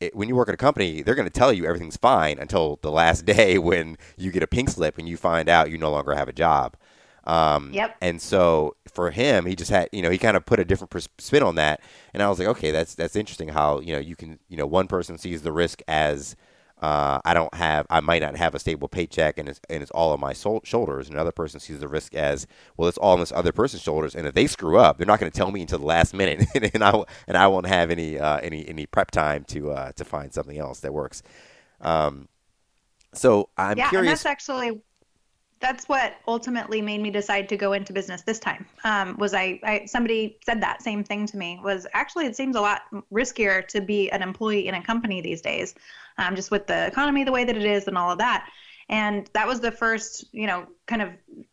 it, 0.00 0.14
when 0.14 0.28
you 0.28 0.36
work 0.36 0.48
at 0.48 0.54
a 0.54 0.58
company 0.58 1.02
they're 1.02 1.14
going 1.14 1.28
to 1.28 1.32
tell 1.32 1.52
you 1.52 1.66
everything's 1.66 1.96
fine 1.96 2.38
until 2.38 2.78
the 2.82 2.90
last 2.90 3.24
day 3.26 3.58
when 3.58 3.96
you 4.16 4.30
get 4.30 4.42
a 4.42 4.46
pink 4.46 4.68
slip 4.68 4.98
and 4.98 5.08
you 5.08 5.16
find 5.16 5.48
out 5.48 5.70
you 5.70 5.78
no 5.78 5.90
longer 5.90 6.14
have 6.14 6.28
a 6.28 6.32
job 6.32 6.76
um, 7.24 7.72
yep. 7.72 7.96
And 8.00 8.20
so 8.20 8.76
for 8.92 9.10
him, 9.10 9.46
he 9.46 9.54
just 9.54 9.70
had, 9.70 9.88
you 9.92 10.02
know, 10.02 10.10
he 10.10 10.18
kind 10.18 10.36
of 10.36 10.44
put 10.46 10.58
a 10.58 10.64
different 10.64 10.90
pers- 10.90 11.08
spin 11.18 11.42
on 11.42 11.54
that. 11.56 11.80
And 12.14 12.22
I 12.22 12.28
was 12.28 12.38
like, 12.38 12.48
okay, 12.48 12.70
that's 12.70 12.94
that's 12.94 13.16
interesting 13.16 13.48
how 13.48 13.80
you 13.80 13.92
know 13.92 13.98
you 13.98 14.16
can, 14.16 14.38
you 14.48 14.56
know, 14.56 14.66
one 14.66 14.86
person 14.86 15.18
sees 15.18 15.42
the 15.42 15.52
risk 15.52 15.82
as 15.86 16.34
uh, 16.80 17.20
I 17.24 17.34
don't 17.34 17.52
have, 17.54 17.86
I 17.90 18.00
might 18.00 18.22
not 18.22 18.36
have 18.36 18.54
a 18.54 18.58
stable 18.58 18.88
paycheck, 18.88 19.38
and 19.38 19.48
it's 19.48 19.60
and 19.68 19.82
it's 19.82 19.90
all 19.90 20.12
on 20.12 20.20
my 20.20 20.32
sol- 20.32 20.62
shoulders. 20.64 21.08
Another 21.10 21.32
person 21.32 21.60
sees 21.60 21.78
the 21.78 21.88
risk 21.88 22.14
as 22.14 22.46
well, 22.76 22.88
it's 22.88 22.98
all 22.98 23.12
on 23.12 23.20
this 23.20 23.32
other 23.32 23.52
person's 23.52 23.82
shoulders, 23.82 24.14
and 24.14 24.26
if 24.26 24.34
they 24.34 24.46
screw 24.46 24.78
up, 24.78 24.96
they're 24.96 25.06
not 25.06 25.20
going 25.20 25.30
to 25.30 25.36
tell 25.36 25.50
me 25.50 25.60
until 25.60 25.78
the 25.78 25.84
last 25.84 26.14
minute, 26.14 26.46
and 26.74 26.82
I 26.82 27.02
and 27.26 27.36
I 27.36 27.46
won't 27.48 27.66
have 27.66 27.90
any 27.90 28.18
uh, 28.18 28.38
any 28.38 28.66
any 28.68 28.86
prep 28.86 29.10
time 29.10 29.44
to 29.48 29.72
uh, 29.72 29.92
to 29.92 30.04
find 30.04 30.32
something 30.32 30.58
else 30.58 30.80
that 30.80 30.92
works. 30.92 31.22
Um, 31.80 32.28
so 33.12 33.50
I'm 33.56 33.76
yeah, 33.76 33.88
curious. 33.88 34.08
and 34.08 34.12
that's 34.12 34.26
actually 34.26 34.80
that's 35.60 35.88
what 35.88 36.14
ultimately 36.26 36.80
made 36.80 37.00
me 37.00 37.10
decide 37.10 37.48
to 37.50 37.56
go 37.56 37.74
into 37.74 37.92
business 37.92 38.22
this 38.22 38.38
time. 38.38 38.66
Um, 38.84 39.16
was 39.18 39.34
I, 39.34 39.60
I, 39.62 39.84
somebody 39.86 40.38
said 40.44 40.62
that 40.62 40.82
same 40.82 41.04
thing 41.04 41.26
to 41.26 41.36
me 41.36 41.60
was 41.62 41.86
actually 41.92 42.26
it 42.26 42.34
seems 42.34 42.56
a 42.56 42.60
lot 42.60 42.82
riskier 43.12 43.66
to 43.68 43.80
be 43.80 44.10
an 44.10 44.22
employee 44.22 44.68
in 44.68 44.74
a 44.74 44.82
company 44.82 45.20
these 45.20 45.42
days 45.42 45.74
um, 46.18 46.34
just 46.34 46.50
with 46.50 46.66
the 46.66 46.86
economy 46.86 47.24
the 47.24 47.32
way 47.32 47.44
that 47.44 47.56
it 47.56 47.64
is 47.64 47.86
and 47.86 47.98
all 47.98 48.10
of 48.10 48.18
that. 48.18 48.48
And 48.88 49.30
that 49.34 49.46
was 49.46 49.60
the 49.60 49.70
first 49.70 50.24
you 50.32 50.46
know 50.46 50.66
kind 50.86 51.02
of 51.02 51.10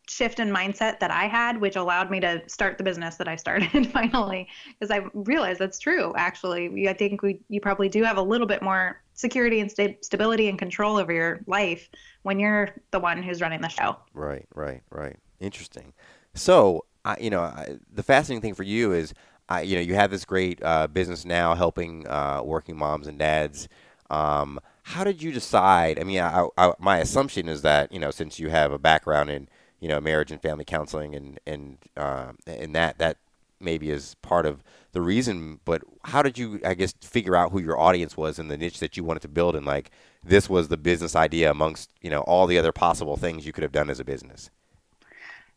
shift 0.10 0.39
in 0.39 0.50
mindset 0.50 1.00
that 1.00 1.12
i 1.12 1.27
had 1.27 1.62
which 1.62 1.75
allowed 1.75 2.10
me 2.10 2.19
to 2.19 2.42
start 2.48 2.80
the 2.80 2.83
business 2.83 3.18
that 3.18 3.27
i 3.27 3.36
started 3.36 3.86
finally 3.92 4.48
because 4.80 4.89
i 4.89 5.06
realized 5.13 5.60
that's 5.60 5.77
true 5.77 6.12
actually. 6.15 6.89
I 6.89 6.94
think 6.94 7.21
we 7.21 7.42
you 7.50 7.62
probably 7.62 7.89
do 7.89 8.03
have 8.03 8.18
a 8.18 8.21
little 8.21 8.48
bit 8.48 8.63
more 8.63 9.03
security 9.18 9.60
and 9.60 9.69
st- 9.69 10.06
stability 10.06 10.48
and 10.48 10.58
control 10.58 10.96
over 10.96 11.12
your 11.12 11.42
life 11.48 11.90
when 12.22 12.40
you're 12.40 12.69
the 12.92 13.00
one 13.00 13.22
who's 13.22 13.42
running 13.42 13.60
the 13.60 13.68
show. 13.68 13.98
Right 14.14 14.46
right 14.56 14.81
right. 14.90 15.18
Interesting. 15.42 15.94
So 16.34 16.86
I, 17.04 17.18
you 17.19 17.30
know 17.30 17.42
I, 17.42 17.78
the 17.94 18.04
fascinating 18.04 18.42
thing 18.42 18.54
for 18.54 18.64
you 18.64 18.94
is 18.94 19.14
I, 19.50 19.62
you 19.62 19.75
know 19.75 19.81
you 19.81 19.96
have 19.96 20.12
this 20.12 20.24
great 20.24 20.64
uh, 20.64 20.88
business 20.88 21.25
now 21.25 21.56
helping 21.56 22.08
uh, 22.08 22.42
working 22.44 22.78
moms 22.78 23.08
and 23.08 23.19
dads. 23.19 23.68
Um, 24.10 24.60
how 24.84 25.04
did 25.04 25.22
you 25.22 25.34
decide? 25.34 26.00
I 26.00 26.04
mean, 26.06 26.22
I, 26.22 26.48
I, 26.58 26.72
my 26.80 27.00
assumption 27.00 27.50
is 27.50 27.62
that 27.63 27.92
you 27.92 28.00
know, 28.00 28.12
since 28.12 28.40
you 28.40 28.50
have 28.50 28.72
a 28.72 28.78
background 28.78 29.30
in 29.30 29.50
you 29.80 29.90
know 29.90 30.00
marriage 30.00 30.31
and 30.31 30.42
family 30.42 30.63
counseling 30.63 31.16
and 31.16 31.40
and 31.46 31.78
uh, 31.98 32.31
and 32.46 32.74
that 32.75 32.98
that 33.00 33.18
maybe 33.60 33.90
is 33.90 34.16
part 34.22 34.46
of 34.46 34.63
the 34.98 35.02
reason. 35.02 35.60
But 35.64 35.84
how 36.06 36.24
did 36.24 36.40
you, 36.40 36.60
I 36.66 36.74
guess, 36.74 36.92
figure 37.02 37.36
out 37.36 37.52
who 37.52 37.60
your 37.60 37.80
audience 37.80 38.18
was 38.18 38.40
and 38.40 38.50
the 38.50 38.58
niche 38.58 38.80
that 38.80 38.98
you 38.98 39.04
wanted 39.04 39.22
to 39.22 39.28
build? 39.28 39.56
And 39.56 39.64
like, 39.64 39.92
this 40.24 40.50
was 40.50 40.70
the 40.70 40.78
business 40.78 41.16
idea 41.16 41.52
amongst 41.52 41.92
you 42.02 42.10
know 42.10 42.22
all 42.22 42.48
the 42.48 42.58
other 42.58 42.72
possible 42.72 43.16
things 43.16 43.46
you 43.46 43.54
could 43.54 43.62
have 43.62 43.72
done 43.72 43.92
as 43.92 44.00
a 44.00 44.04
business. 44.04 44.50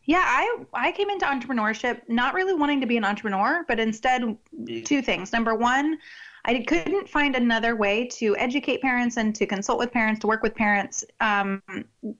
Yeah, 0.03 0.23
I 0.23 0.57
I 0.73 0.91
came 0.91 1.09
into 1.09 1.25
entrepreneurship 1.25 2.01
not 2.07 2.35
really 2.35 2.53
wanting 2.53 2.81
to 2.81 2.87
be 2.87 2.97
an 2.97 3.03
entrepreneur, 3.03 3.65
but 3.67 3.79
instead 3.79 4.21
mm. 4.21 4.85
two 4.85 5.01
things. 5.01 5.33
Number 5.33 5.55
one, 5.55 5.97
I 6.45 6.59
couldn't 6.59 7.07
find 7.07 7.35
another 7.35 7.75
way 7.75 8.07
to 8.13 8.35
educate 8.37 8.81
parents 8.81 9.17
and 9.17 9.35
to 9.35 9.45
consult 9.45 9.77
with 9.77 9.91
parents, 9.91 10.21
to 10.21 10.27
work 10.27 10.41
with 10.41 10.55
parents. 10.55 11.03
Um, 11.19 11.61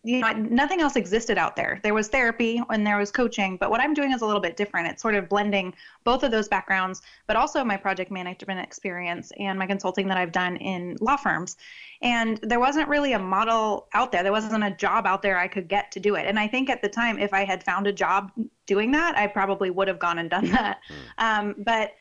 you 0.03 0.19
know, 0.19 0.31
nothing 0.33 0.79
else 0.79 0.95
existed 0.95 1.37
out 1.37 1.55
there. 1.55 1.79
There 1.81 1.93
was 1.93 2.07
therapy 2.07 2.61
and 2.69 2.85
there 2.85 2.97
was 2.97 3.11
coaching, 3.11 3.57
but 3.57 3.71
what 3.71 3.81
I'm 3.81 3.93
doing 3.93 4.11
is 4.11 4.21
a 4.21 4.25
little 4.25 4.41
bit 4.41 4.57
different. 4.57 4.87
It's 4.89 5.01
sort 5.01 5.15
of 5.15 5.27
blending 5.27 5.73
both 6.03 6.23
of 6.23 6.31
those 6.31 6.47
backgrounds, 6.47 7.01
but 7.25 7.35
also 7.35 7.63
my 7.63 7.77
project 7.77 8.11
management 8.11 8.59
experience 8.59 9.31
and 9.39 9.57
my 9.57 9.65
consulting 9.65 10.07
that 10.09 10.17
I've 10.17 10.31
done 10.31 10.57
in 10.57 10.97
law 11.01 11.17
firms. 11.17 11.57
And 12.03 12.39
there 12.43 12.59
wasn't 12.59 12.89
really 12.89 13.13
a 13.13 13.19
model 13.19 13.87
out 13.93 14.11
there. 14.11 14.23
There 14.23 14.31
wasn't 14.31 14.63
a 14.63 14.71
job 14.71 15.05
out 15.07 15.21
there 15.21 15.37
I 15.37 15.47
could 15.47 15.67
get 15.67 15.91
to 15.91 15.99
do 15.99 16.15
it. 16.15 16.25
And 16.27 16.37
I 16.39 16.47
think 16.47 16.69
at 16.69 16.81
the 16.81 16.89
time, 16.89 17.17
if 17.19 17.33
I 17.33 17.43
had 17.43 17.63
found 17.63 17.87
a 17.87 17.93
job 17.93 18.31
doing 18.65 18.91
that, 18.91 19.17
I 19.17 19.27
probably 19.27 19.69
would 19.69 19.87
have 19.87 19.99
gone 19.99 20.19
and 20.19 20.29
done 20.29 20.49
that. 20.51 20.79
Mm. 21.17 21.23
Um, 21.23 21.55
but 21.59 21.93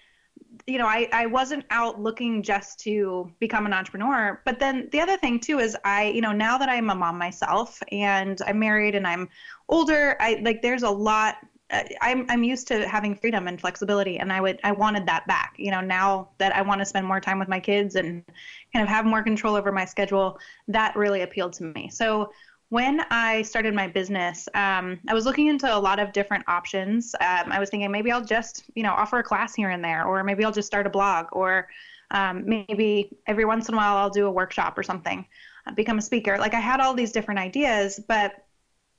you 0.71 0.79
know, 0.79 0.87
I, 0.87 1.09
I 1.13 1.27
wasn't 1.27 1.65
out 1.71 2.01
looking 2.01 2.43
just 2.43 2.79
to 2.81 3.31
become 3.41 3.67
an 3.67 3.73
entrepreneur. 3.73 4.41
But 4.45 4.59
then 4.61 4.89
the 4.93 5.01
other 5.01 5.17
thing 5.17 5.41
too 5.41 5.59
is 5.59 5.77
I, 5.85 6.09
you 6.09 6.21
know, 6.21 6.33
now 6.33 6.59
that 6.59 6.69
I'm 6.69 6.89
a 6.91 6.95
mom 6.95 7.19
myself 7.19 7.83
and 7.91 8.41
I'm 8.47 8.59
married 8.59 8.95
and 8.95 9.07
I'm 9.07 9.29
older, 9.69 10.17
I 10.21 10.41
like 10.43 10.63
there's 10.63 10.83
a 10.83 10.91
lot 10.91 11.37
uh, 11.71 11.85
I'm 12.01 12.27
I'm 12.29 12.43
used 12.43 12.67
to 12.69 12.89
having 12.89 13.15
freedom 13.15 13.47
and 13.47 13.61
flexibility, 13.61 14.19
and 14.19 14.33
I 14.33 14.41
would 14.41 14.59
I 14.65 14.73
wanted 14.73 15.07
that 15.07 15.27
back. 15.27 15.55
You 15.57 15.71
know, 15.71 15.81
now 15.81 16.31
that 16.39 16.55
I 16.55 16.63
want 16.63 16.81
to 16.81 16.85
spend 16.85 17.07
more 17.07 17.21
time 17.21 17.39
with 17.39 17.49
my 17.49 17.61
kids 17.61 17.95
and 17.95 18.25
kind 18.73 18.83
of 18.83 18.89
have 18.89 19.05
more 19.05 19.23
control 19.23 19.55
over 19.55 19.71
my 19.71 19.85
schedule, 19.85 20.39
that 20.69 20.97
really 20.97 21.23
appealed 21.23 21.53
to 21.55 21.65
me. 21.65 21.89
So 21.89 22.33
when 22.71 23.01
I 23.11 23.43
started 23.43 23.75
my 23.75 23.89
business, 23.89 24.49
um, 24.55 25.01
I 25.09 25.15
was 25.15 25.25
looking 25.25 25.49
into 25.49 25.73
a 25.73 25.79
lot 25.79 25.99
of 25.99 26.13
different 26.13 26.45
options. 26.47 27.15
Um, 27.21 27.51
I 27.51 27.59
was 27.59 27.69
thinking 27.69 27.91
maybe 27.91 28.13
I'll 28.13 28.25
just, 28.25 28.65
you 28.77 28.85
know, 28.85 28.93
offer 28.93 29.19
a 29.19 29.23
class 29.25 29.55
here 29.57 29.71
and 29.71 29.85
there, 29.85 30.05
or 30.05 30.23
maybe 30.23 30.45
I'll 30.45 30.53
just 30.53 30.69
start 30.69 30.87
a 30.87 30.91
blog, 30.91 31.27
or 31.33 31.69
um, 32.13 32.45
maybe 32.47 33.19
every 33.27 33.45
once 33.45 33.69
in 33.69 33.75
a 33.75 33.77
while 33.77 33.97
I'll 33.97 34.11
do 34.11 34.27
a 34.27 34.31
workshop 34.31 34.79
or 34.79 34.85
something, 34.85 35.27
uh, 35.67 35.73
become 35.73 35.99
a 35.99 36.03
speaker. 36.03 36.39
Like 36.39 36.55
I 36.55 36.61
had 36.61 36.79
all 36.79 36.95
these 36.95 37.11
different 37.11 37.41
ideas, 37.41 38.01
but 38.07 38.35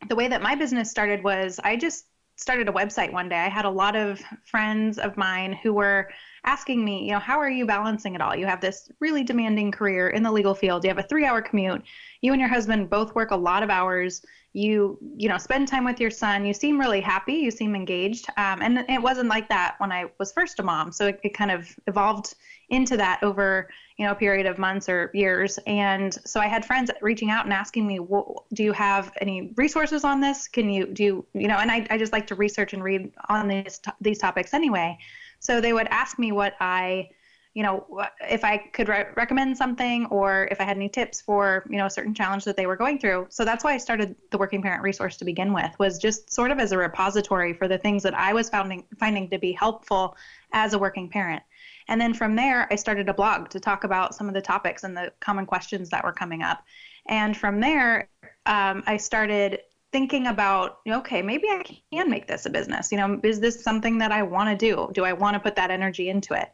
the 0.10 0.16
way 0.16 0.28
that 0.28 0.42
my 0.42 0.54
business 0.54 0.92
started 0.92 1.24
was 1.24 1.58
I 1.63 1.78
just 1.78 2.08
started 2.36 2.68
a 2.68 2.72
website 2.72 3.13
one 3.13 3.30
day. 3.30 3.38
I 3.38 3.50
had 3.50 3.66
a 3.66 3.70
lot 3.70 3.96
of 3.96 4.22
friends 4.44 4.98
of 4.98 5.16
mine 5.16 5.54
who 5.54 5.74
were 5.74 6.10
asking 6.44 6.84
me, 6.84 7.06
you 7.06 7.12
know, 7.12 7.20
how 7.20 7.38
are 7.38 7.50
you 7.50 7.66
balancing 7.66 8.16
it 8.16 8.22
all? 8.22 8.36
You 8.36 8.48
have 8.48 8.62
this 8.62 8.90
really 9.00 9.24
demanding 9.24 9.72
career 9.72 10.10
in 10.10 10.24
the 10.24 10.32
legal 10.32 10.56
field. 10.56 10.84
You 10.84 10.90
have 10.90 10.98
a 10.98 11.04
3-hour 11.04 11.44
commute. 11.44 11.84
You 12.22 12.32
and 12.34 12.40
your 12.40 12.50
husband 12.50 12.90
both 12.90 13.13
work 13.16 13.32
a 13.32 13.36
lot 13.36 13.63
of 13.63 13.70
hours. 13.70 14.22
You, 14.54 14.98
you 15.16 15.30
know, 15.30 15.38
spend 15.38 15.68
time 15.68 15.86
with 15.86 16.00
your 16.00 16.12
son. 16.12 16.46
You 16.46 16.54
seem 16.54 16.80
really 16.80 17.01
happy. 17.01 17.34
You 17.34 17.51
seem 17.51 17.75
engaged. 17.75 18.28
Um, 18.38 18.62
and 18.62 18.86
it 18.90 19.01
wasn't 19.01 19.30
like 19.30 19.50
that 19.50 19.75
when 19.80 19.92
I 19.92 20.06
was 20.20 20.32
first 20.32 20.60
a 20.60 20.63
mom. 20.63 20.92
So 20.92 21.08
it, 21.08 21.20
it 21.24 21.34
kind 21.34 21.51
of 21.51 21.68
evolved 21.88 22.36
into 22.72 22.98
that 22.98 23.22
over 23.22 23.70
you 23.98 24.06
know 24.06 24.13
a 24.13 24.16
period 24.16 24.48
of 24.48 24.58
months 24.58 24.90
or 24.90 25.12
years 25.13 25.60
and 25.68 26.18
so 26.25 26.40
i 26.40 26.48
had 26.48 26.66
friends 26.66 26.90
reaching 27.01 27.30
out 27.30 27.44
and 27.44 27.54
asking 27.54 27.86
me 27.86 28.00
well, 28.00 28.46
do 28.54 28.63
you 28.63 28.72
have 28.72 29.12
any 29.22 29.54
resources 29.58 30.04
on 30.04 30.20
this 30.20 30.48
can 30.48 30.70
you 30.70 30.88
do 30.88 31.04
you 31.04 31.25
you 31.34 31.48
know 31.48 31.58
and 31.58 31.70
i, 31.70 31.86
I 31.90 31.98
just 31.98 32.12
like 32.12 32.25
to 32.28 32.36
research 32.36 32.74
and 32.74 32.84
read 32.84 33.12
on 33.30 33.48
these 33.48 33.80
these 34.00 34.18
topics 34.18 34.54
anyway 34.54 34.98
so 35.40 35.62
they 35.62 35.74
would 35.74 35.88
ask 35.88 36.18
me 36.18 36.32
what 36.32 36.56
i 36.60 37.10
you 37.53 37.63
know, 37.63 37.86
if 38.29 38.46
I 38.46 38.58
could 38.58 38.88
re- 38.88 39.08
recommend 39.17 39.58
something 39.58 40.05
or 40.05 40.48
if 40.51 40.62
I 40.62 40.63
had 40.63 40.77
any 40.77 40.88
tips 40.88 41.20
for, 41.20 41.65
you 41.70 41.77
know, 41.77 41.86
a 41.86 41.89
certain 41.89 42.13
challenge 42.13 42.46
that 42.46 42.55
they 42.55 42.65
were 42.65 42.77
going 42.77 42.98
through. 42.98 43.27
So 43.29 43.43
that's 43.43 43.63
why 43.63 43.74
I 43.74 43.77
started 43.77 44.15
the 44.29 44.38
Working 44.38 44.62
Parent 44.62 44.81
Resource 44.84 45.17
to 45.17 45.25
begin 45.25 45.51
with, 45.51 45.72
was 45.77 45.98
just 45.98 46.31
sort 46.31 46.51
of 46.51 46.60
as 46.60 46.72
a 46.72 46.77
repository 46.77 47.53
for 47.53 47.67
the 47.67 47.77
things 47.77 48.03
that 48.03 48.13
I 48.13 48.31
was 48.31 48.50
finding 48.50 48.86
finding 48.98 49.29
to 49.31 49.38
be 49.38 49.51
helpful 49.51 50.15
as 50.53 50.74
a 50.74 50.79
working 50.79 51.10
parent. 51.10 51.43
And 51.89 52.00
then 52.00 52.13
from 52.13 52.36
there, 52.36 52.72
I 52.72 52.75
started 52.75 53.10
a 53.10 53.13
blog 53.13 53.50
to 53.50 53.60
talk 53.60 53.84
about 53.84 54.15
some 54.15 54.29
of 54.29 54.34
the 54.34 54.41
topics 54.41 54.84
and 54.84 54.96
the 54.96 55.12
common 55.20 55.46
questions 55.46 55.89
that 55.89 56.05
were 56.05 56.13
coming 56.13 56.41
up. 56.41 56.63
And 57.08 57.36
from 57.36 57.60
there, 57.60 58.10
um, 58.46 58.84
I 58.88 58.96
started 58.96 59.60
thinking 59.91 60.27
about 60.27 60.79
okay 60.88 61.22
maybe 61.22 61.48
i 61.50 61.62
can 61.91 62.10
make 62.10 62.25
this 62.25 62.46
a 62.46 62.50
business 62.50 62.91
you 62.91 62.98
know 62.98 63.20
is 63.24 63.39
this 63.39 63.62
something 63.62 63.98
that 63.98 64.12
i 64.12 64.24
want 64.24 64.48
to 64.48 64.55
do 64.55 64.89
do 64.93 65.03
i 65.03 65.12
want 65.12 65.34
to 65.34 65.39
put 65.39 65.55
that 65.55 65.70
energy 65.70 66.10
into 66.10 66.34
it 66.34 66.50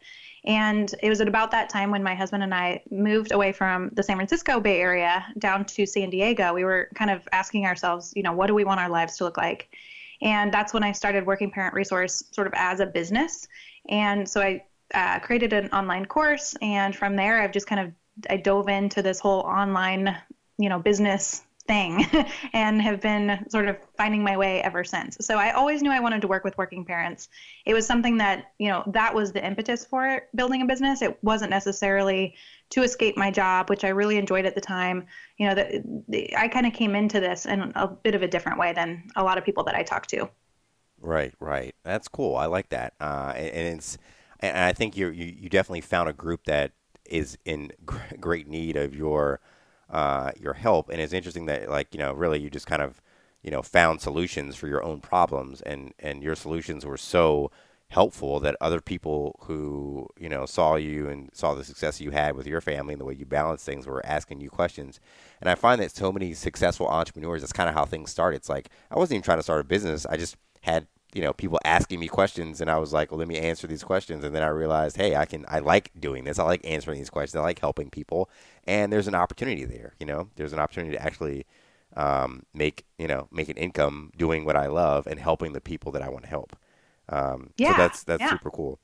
and 0.47 0.95
it 1.03 1.09
was 1.09 1.19
at 1.19 1.27
about 1.27 1.51
that 1.51 1.67
time 1.67 1.91
when 1.91 2.01
my 2.01 2.15
husband 2.15 2.41
and 2.41 2.55
I 2.55 2.81
moved 2.89 3.33
away 3.33 3.51
from 3.51 3.89
the 3.93 4.01
San 4.01 4.15
Francisco 4.15 4.61
Bay 4.61 4.79
Area 4.79 5.25
down 5.37 5.65
to 5.65 5.85
San 5.85 6.09
Diego. 6.09 6.53
We 6.53 6.63
were 6.63 6.89
kind 6.95 7.11
of 7.11 7.27
asking 7.33 7.65
ourselves, 7.65 8.13
you 8.15 8.23
know, 8.23 8.31
what 8.31 8.47
do 8.47 8.55
we 8.55 8.63
want 8.63 8.79
our 8.79 8.87
lives 8.87 9.17
to 9.17 9.25
look 9.25 9.35
like? 9.35 9.69
And 10.21 10.51
that's 10.53 10.73
when 10.73 10.83
I 10.83 10.93
started 10.93 11.25
Working 11.25 11.51
Parent 11.51 11.73
Resource 11.73 12.23
sort 12.31 12.47
of 12.47 12.53
as 12.55 12.79
a 12.79 12.85
business. 12.85 13.45
And 13.89 14.27
so 14.27 14.39
I 14.39 14.63
uh, 14.93 15.19
created 15.19 15.51
an 15.51 15.69
online 15.71 16.05
course. 16.05 16.55
And 16.61 16.95
from 16.95 17.17
there, 17.17 17.41
I've 17.41 17.51
just 17.51 17.67
kind 17.67 17.81
of 17.81 17.91
I 18.29 18.37
dove 18.37 18.69
into 18.69 19.01
this 19.01 19.19
whole 19.19 19.41
online, 19.41 20.15
you 20.57 20.69
know, 20.69 20.79
business 20.79 21.43
thing 21.67 22.05
and 22.53 22.81
have 22.81 23.01
been 23.01 23.45
sort 23.49 23.67
of 23.67 23.77
finding 23.97 24.23
my 24.23 24.37
way 24.37 24.61
ever 24.61 24.83
since. 24.83 25.17
So 25.21 25.37
I 25.37 25.51
always 25.51 25.81
knew 25.81 25.91
I 25.91 25.99
wanted 25.99 26.21
to 26.21 26.27
work 26.27 26.43
with 26.43 26.57
working 26.57 26.85
parents. 26.85 27.29
It 27.65 27.73
was 27.73 27.85
something 27.85 28.17
that, 28.17 28.51
you 28.57 28.69
know, 28.69 28.83
that 28.87 29.13
was 29.13 29.31
the 29.31 29.45
impetus 29.45 29.85
for 29.85 30.23
building 30.35 30.61
a 30.61 30.65
business. 30.65 31.01
It 31.01 31.17
wasn't 31.23 31.51
necessarily 31.51 32.35
to 32.69 32.83
escape 32.83 33.17
my 33.17 33.31
job, 33.31 33.69
which 33.69 33.83
I 33.83 33.89
really 33.89 34.17
enjoyed 34.17 34.45
at 34.45 34.55
the 34.55 34.61
time. 34.61 35.05
You 35.37 35.47
know, 35.47 35.55
the, 35.55 36.03
the 36.07 36.37
I 36.37 36.47
kind 36.47 36.65
of 36.65 36.73
came 36.73 36.95
into 36.95 37.19
this 37.19 37.45
in 37.45 37.71
a 37.75 37.87
bit 37.87 38.15
of 38.15 38.21
a 38.21 38.27
different 38.27 38.59
way 38.59 38.73
than 38.73 39.03
a 39.15 39.23
lot 39.23 39.37
of 39.37 39.45
people 39.45 39.63
that 39.65 39.75
I 39.75 39.83
talk 39.83 40.07
to. 40.07 40.29
Right, 40.99 41.33
right. 41.39 41.75
That's 41.83 42.07
cool. 42.07 42.35
I 42.35 42.47
like 42.47 42.69
that. 42.69 42.93
Uh, 42.99 43.33
and 43.35 43.77
it's, 43.77 43.97
and 44.39 44.57
I 44.57 44.73
think 44.73 44.97
you 44.97 45.09
you 45.09 45.49
definitely 45.49 45.81
found 45.81 46.09
a 46.09 46.13
group 46.13 46.45
that 46.45 46.71
is 47.05 47.37
in 47.45 47.71
great 47.85 48.47
need 48.47 48.75
of 48.75 48.95
your 48.95 49.39
uh, 49.89 50.31
your 50.39 50.53
help. 50.53 50.89
And 50.89 51.01
it's 51.01 51.13
interesting 51.13 51.45
that 51.45 51.69
like 51.69 51.93
you 51.93 51.99
know 51.99 52.13
really 52.13 52.39
you 52.39 52.49
just 52.49 52.67
kind 52.67 52.81
of 52.81 53.01
you 53.41 53.51
know 53.51 53.61
found 53.61 54.01
solutions 54.01 54.55
for 54.55 54.67
your 54.67 54.83
own 54.83 55.01
problems, 55.01 55.61
and 55.61 55.93
and 55.99 56.23
your 56.23 56.35
solutions 56.35 56.85
were 56.85 56.97
so 56.97 57.51
helpful 57.89 58.41
that 58.41 58.57
other 58.59 58.81
people 58.81 59.39
who 59.43 60.07
you 60.19 60.27
know 60.27 60.45
saw 60.45 60.75
you 60.75 61.07
and 61.07 61.29
saw 61.33 61.53
the 61.53 61.63
success 61.63 62.01
you 62.01 62.11
had 62.11 62.35
with 62.35 62.45
your 62.45 62.59
family 62.59 62.93
and 62.93 62.99
the 62.99 63.05
way 63.05 63.13
you 63.13 63.25
balance 63.25 63.63
things 63.63 63.87
were 63.87 64.05
asking 64.05 64.41
you 64.41 64.49
questions. 64.49 64.99
And 65.39 65.49
i 65.49 65.55
find 65.55 65.81
that 65.81 65.95
so 65.95 66.11
many 66.11 66.33
successful 66.33 66.87
entrepreneurs 66.87 67.41
that's 67.41 67.53
kind 67.53 67.69
of 67.69 67.75
how 67.75 67.85
things 67.85 68.11
start. 68.11 68.35
It's 68.35 68.49
like 68.49 68.69
i 68.91 68.97
wasn't 68.97 69.15
even 69.15 69.23
trying 69.23 69.39
to 69.39 69.43
start 69.43 69.61
a 69.61 69.63
business. 69.63 70.05
I 70.05 70.17
just 70.17 70.35
had 70.61 70.87
you 71.13 71.21
know 71.21 71.33
people 71.33 71.59
asking 71.63 71.99
me 71.99 72.07
questions 72.07 72.61
and 72.61 72.69
i 72.69 72.77
was 72.77 72.93
like 72.93 73.11
well 73.11 73.17
let 73.17 73.27
me 73.27 73.37
answer 73.37 73.67
these 73.67 73.83
questions. 73.83 74.23
And 74.23 74.35
then 74.35 74.43
i 74.43 74.47
realized 74.47 74.97
hey 74.97 75.15
i 75.15 75.25
can 75.25 75.45
i 75.47 75.59
like 75.59 75.91
doing 75.99 76.23
this. 76.23 76.39
I 76.39 76.43
like 76.43 76.61
answering 76.63 76.99
these 76.99 77.09
questions. 77.09 77.39
I 77.39 77.43
like 77.43 77.59
helping 77.59 77.89
people. 77.89 78.29
And 78.65 78.91
there's 78.91 79.07
an 79.07 79.15
opportunity 79.15 79.65
there 79.65 79.95
you 79.99 80.05
know? 80.05 80.29
There's 80.35 80.53
an 80.53 80.59
opportunity 80.59 80.95
to 80.95 81.03
actually 81.03 81.45
um, 81.95 82.43
make 82.53 82.85
you 82.97 83.07
know 83.07 83.27
make 83.31 83.49
an 83.49 83.57
income 83.57 84.11
doing 84.17 84.45
what 84.45 84.55
i 84.55 84.67
love 84.67 85.07
and 85.07 85.19
helping 85.19 85.53
the 85.53 85.61
people 85.61 85.91
that 85.93 86.01
i 86.01 86.09
want 86.09 86.23
to 86.23 86.29
help. 86.29 86.55
Um, 87.09 87.51
yeah, 87.57 87.71
so 87.71 87.77
that's 87.77 88.03
that's 88.03 88.21
yeah. 88.21 88.29
super 88.29 88.51
cool. 88.51 88.79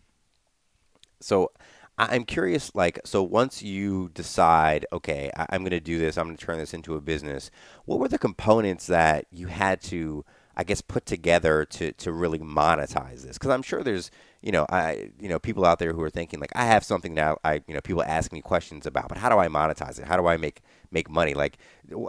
So 1.19 1.51
i'm 1.99 2.23
curious 2.23 2.73
like 2.73 2.99
so 3.05 3.21
once 3.21 3.61
you 3.61 4.09
decide 4.15 4.83
okay 4.91 5.29
I, 5.37 5.45
i'm 5.51 5.61
going 5.61 5.69
to 5.71 5.79
do 5.79 5.99
this. 5.99 6.17
I'm 6.17 6.25
going 6.25 6.37
to 6.37 6.43
turn 6.43 6.57
this 6.57 6.73
into 6.73 6.95
a 6.95 7.01
business 7.01 7.51
what 7.85 7.99
were 7.99 8.07
the 8.07 8.17
components 8.17 8.87
that 8.87 9.27
you 9.31 9.45
had 9.45 9.79
to 9.83 10.25
I 10.55 10.63
guess 10.63 10.81
put 10.81 11.05
together 11.05 11.65
to 11.65 11.91
to 11.93 12.11
really 12.11 12.39
monetize 12.39 13.23
this? 13.23 13.37
Because 13.37 13.49
I'm 13.49 13.61
sure 13.61 13.83
there's 13.83 14.11
you 14.41 14.51
know 14.51 14.65
I 14.69 15.11
you 15.19 15.29
know 15.29 15.39
people 15.39 15.65
out 15.65 15.79
there 15.79 15.93
who 15.93 16.01
are 16.01 16.09
thinking 16.09 16.39
like 16.39 16.51
I 16.55 16.65
have 16.65 16.83
something 16.83 17.13
now 17.13 17.37
I 17.43 17.61
you 17.67 17.73
know 17.73 17.81
people 17.81 18.03
ask 18.03 18.31
me 18.31 18.41
questions 18.41 18.85
about, 18.85 19.09
but 19.09 19.17
how 19.17 19.29
do 19.29 19.37
I 19.37 19.47
monetize 19.47 19.99
it? 19.99 20.05
How 20.05 20.17
do 20.17 20.27
I 20.27 20.37
make 20.37 20.61
make 20.91 21.09
money? 21.09 21.33
Like 21.33 21.57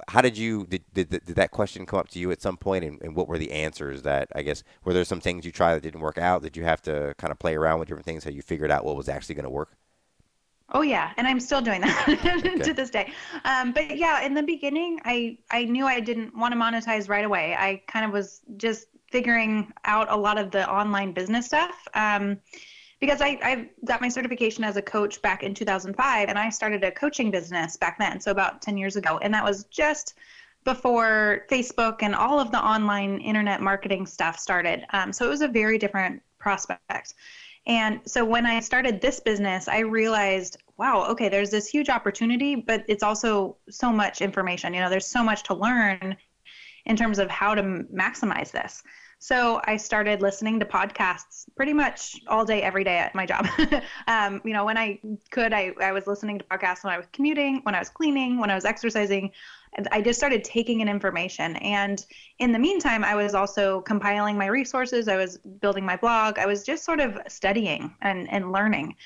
how 0.08 0.20
did 0.20 0.36
you 0.36 0.66
did 0.66 0.84
did, 0.92 1.10
did 1.10 1.36
that 1.36 1.50
question 1.50 1.86
come 1.86 1.98
up 1.98 2.08
to 2.10 2.18
you 2.18 2.30
at 2.30 2.42
some 2.42 2.56
point, 2.56 2.84
and, 2.84 3.00
and 3.02 3.16
what 3.16 3.28
were 3.28 3.38
the 3.38 3.52
answers 3.52 4.02
that 4.02 4.28
I 4.34 4.42
guess 4.42 4.62
were 4.84 4.92
there 4.92 5.04
some 5.04 5.20
things 5.20 5.44
you 5.44 5.52
tried 5.52 5.74
that 5.74 5.82
didn't 5.82 6.00
work 6.00 6.18
out? 6.18 6.42
Did 6.42 6.56
you 6.56 6.64
have 6.64 6.82
to 6.82 7.14
kind 7.18 7.30
of 7.30 7.38
play 7.38 7.54
around 7.54 7.78
with 7.78 7.88
different 7.88 8.06
things 8.06 8.24
how 8.24 8.30
you 8.30 8.42
figured 8.42 8.70
out 8.70 8.84
what 8.84 8.96
was 8.96 9.08
actually 9.08 9.36
going 9.36 9.44
to 9.44 9.50
work? 9.50 9.76
Oh 10.70 10.82
yeah, 10.82 11.12
and 11.16 11.26
I'm 11.26 11.40
still 11.40 11.60
doing 11.60 11.82
that 11.82 12.08
okay. 12.38 12.58
to 12.62 12.72
this 12.72 12.90
day. 12.90 13.12
Um, 13.44 13.72
but 13.72 13.96
yeah, 13.96 14.22
in 14.22 14.34
the 14.34 14.42
beginning, 14.42 14.98
I 15.04 15.38
I 15.50 15.64
knew 15.64 15.86
I 15.86 16.00
didn't 16.00 16.36
want 16.36 16.52
to 16.52 16.58
monetize 16.58 17.08
right 17.08 17.24
away. 17.24 17.54
I 17.54 17.82
kind 17.86 18.04
of 18.04 18.12
was 18.12 18.40
just 18.56 18.86
figuring 19.10 19.72
out 19.84 20.10
a 20.10 20.16
lot 20.16 20.38
of 20.38 20.50
the 20.50 20.68
online 20.68 21.12
business 21.12 21.46
stuff. 21.46 21.86
Um, 21.94 22.38
because 23.00 23.20
I, 23.20 23.38
I 23.42 23.70
got 23.84 24.00
my 24.00 24.08
certification 24.08 24.64
as 24.64 24.76
a 24.76 24.82
coach 24.82 25.20
back 25.20 25.42
in 25.42 25.52
2005 25.52 26.28
and 26.28 26.38
I 26.38 26.48
started 26.48 26.82
a 26.84 26.90
coaching 26.90 27.30
business 27.30 27.76
back 27.76 27.98
then, 27.98 28.18
so 28.18 28.30
about 28.30 28.62
10 28.62 28.78
years 28.78 28.96
ago. 28.96 29.18
And 29.20 29.34
that 29.34 29.44
was 29.44 29.64
just 29.64 30.14
before 30.64 31.44
Facebook 31.50 31.98
and 32.00 32.14
all 32.14 32.40
of 32.40 32.50
the 32.50 32.58
online 32.58 33.20
internet 33.20 33.60
marketing 33.60 34.06
stuff 34.06 34.38
started. 34.38 34.86
Um, 34.92 35.12
so 35.12 35.26
it 35.26 35.28
was 35.28 35.42
a 35.42 35.48
very 35.48 35.76
different 35.76 36.22
prospect. 36.38 37.14
And 37.66 38.00
so 38.04 38.24
when 38.24 38.44
I 38.44 38.60
started 38.60 39.00
this 39.00 39.20
business, 39.20 39.68
I 39.68 39.80
realized, 39.80 40.58
wow, 40.76 41.06
okay, 41.10 41.28
there's 41.28 41.50
this 41.50 41.66
huge 41.66 41.88
opportunity, 41.88 42.56
but 42.56 42.84
it's 42.88 43.02
also 43.02 43.56
so 43.70 43.90
much 43.90 44.20
information. 44.20 44.74
You 44.74 44.80
know, 44.80 44.90
there's 44.90 45.06
so 45.06 45.24
much 45.24 45.44
to 45.44 45.54
learn 45.54 46.16
in 46.84 46.96
terms 46.96 47.18
of 47.18 47.30
how 47.30 47.54
to 47.54 47.62
maximize 47.62 48.50
this. 48.50 48.82
So 49.18 49.62
I 49.64 49.78
started 49.78 50.20
listening 50.20 50.60
to 50.60 50.66
podcasts 50.66 51.46
pretty 51.56 51.72
much 51.72 52.20
all 52.28 52.44
day, 52.44 52.60
every 52.60 52.84
day 52.84 52.98
at 52.98 53.14
my 53.14 53.24
job. 53.24 53.46
um, 54.06 54.42
you 54.44 54.52
know, 54.52 54.66
when 54.66 54.76
I 54.76 55.00
could, 55.30 55.54
I, 55.54 55.72
I 55.80 55.92
was 55.92 56.06
listening 56.06 56.38
to 56.38 56.44
podcasts 56.44 56.84
when 56.84 56.92
I 56.92 56.98
was 56.98 57.06
commuting, 57.10 57.60
when 57.62 57.74
I 57.74 57.78
was 57.78 57.88
cleaning, 57.88 58.38
when 58.38 58.50
I 58.50 58.54
was 58.54 58.66
exercising. 58.66 59.30
I 59.90 60.00
just 60.00 60.18
started 60.18 60.44
taking 60.44 60.80
in 60.80 60.88
information. 60.88 61.56
And 61.56 62.04
in 62.38 62.52
the 62.52 62.58
meantime, 62.58 63.04
I 63.04 63.14
was 63.14 63.34
also 63.34 63.80
compiling 63.82 64.36
my 64.36 64.46
resources. 64.46 65.08
I 65.08 65.16
was 65.16 65.38
building 65.38 65.84
my 65.84 65.96
blog. 65.96 66.38
I 66.38 66.46
was 66.46 66.64
just 66.64 66.84
sort 66.84 67.00
of 67.00 67.18
studying 67.28 67.94
and, 68.02 68.30
and 68.30 68.52
learning. 68.52 68.96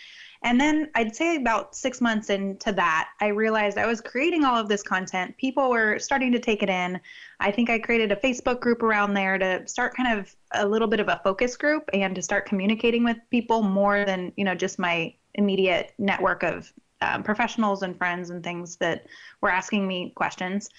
And 0.43 0.61
then 0.61 0.89
I'd 0.95 1.17
say 1.17 1.37
about 1.37 1.75
six 1.75 2.01
months 2.01 2.31
into 2.31 2.73
that, 2.73 3.09
I 3.21 3.29
realized 3.29 3.77
I 3.77 3.87
was 3.87 4.01
creating 4.01 4.45
all 4.45 4.57
of 4.57 4.69
this 4.69 4.83
content. 4.83 5.37
People 5.37 5.69
were 5.69 5.99
starting 5.99 6.31
to 6.33 6.39
take 6.39 6.63
it 6.63 6.71
in. 6.71 7.01
I 7.41 7.51
think 7.51 7.71
I 7.71 7.79
created 7.79 8.13
a 8.13 8.17
Facebook 8.17 8.61
group 8.61 8.83
around 8.83 9.15
there 9.15 9.37
to 9.37 9.67
start 9.67 9.97
kind 9.97 10.17
of 10.17 10.35
a 10.53 10.67
little 10.67 10.87
bit 10.87 11.01
of 11.01 11.09
a 11.09 11.21
focus 11.25 11.57
group 11.57 11.91
and 11.93 12.15
to 12.15 12.23
start 12.23 12.47
communicating 12.47 13.03
with 13.03 13.17
people 13.31 13.63
more 13.63 14.05
than, 14.05 14.33
you 14.37 14.45
know, 14.45 14.55
just 14.55 14.79
my 14.79 15.13
immediate 15.35 15.93
network 15.99 16.45
of 16.45 16.73
um, 17.01 17.23
professionals 17.23 17.83
and 17.83 17.97
friends 17.97 18.31
and 18.31 18.43
things 18.43 18.77
that 18.77 19.07
were 19.41 19.51
asking 19.51 19.87
me 19.87 20.13
questions. 20.15 20.71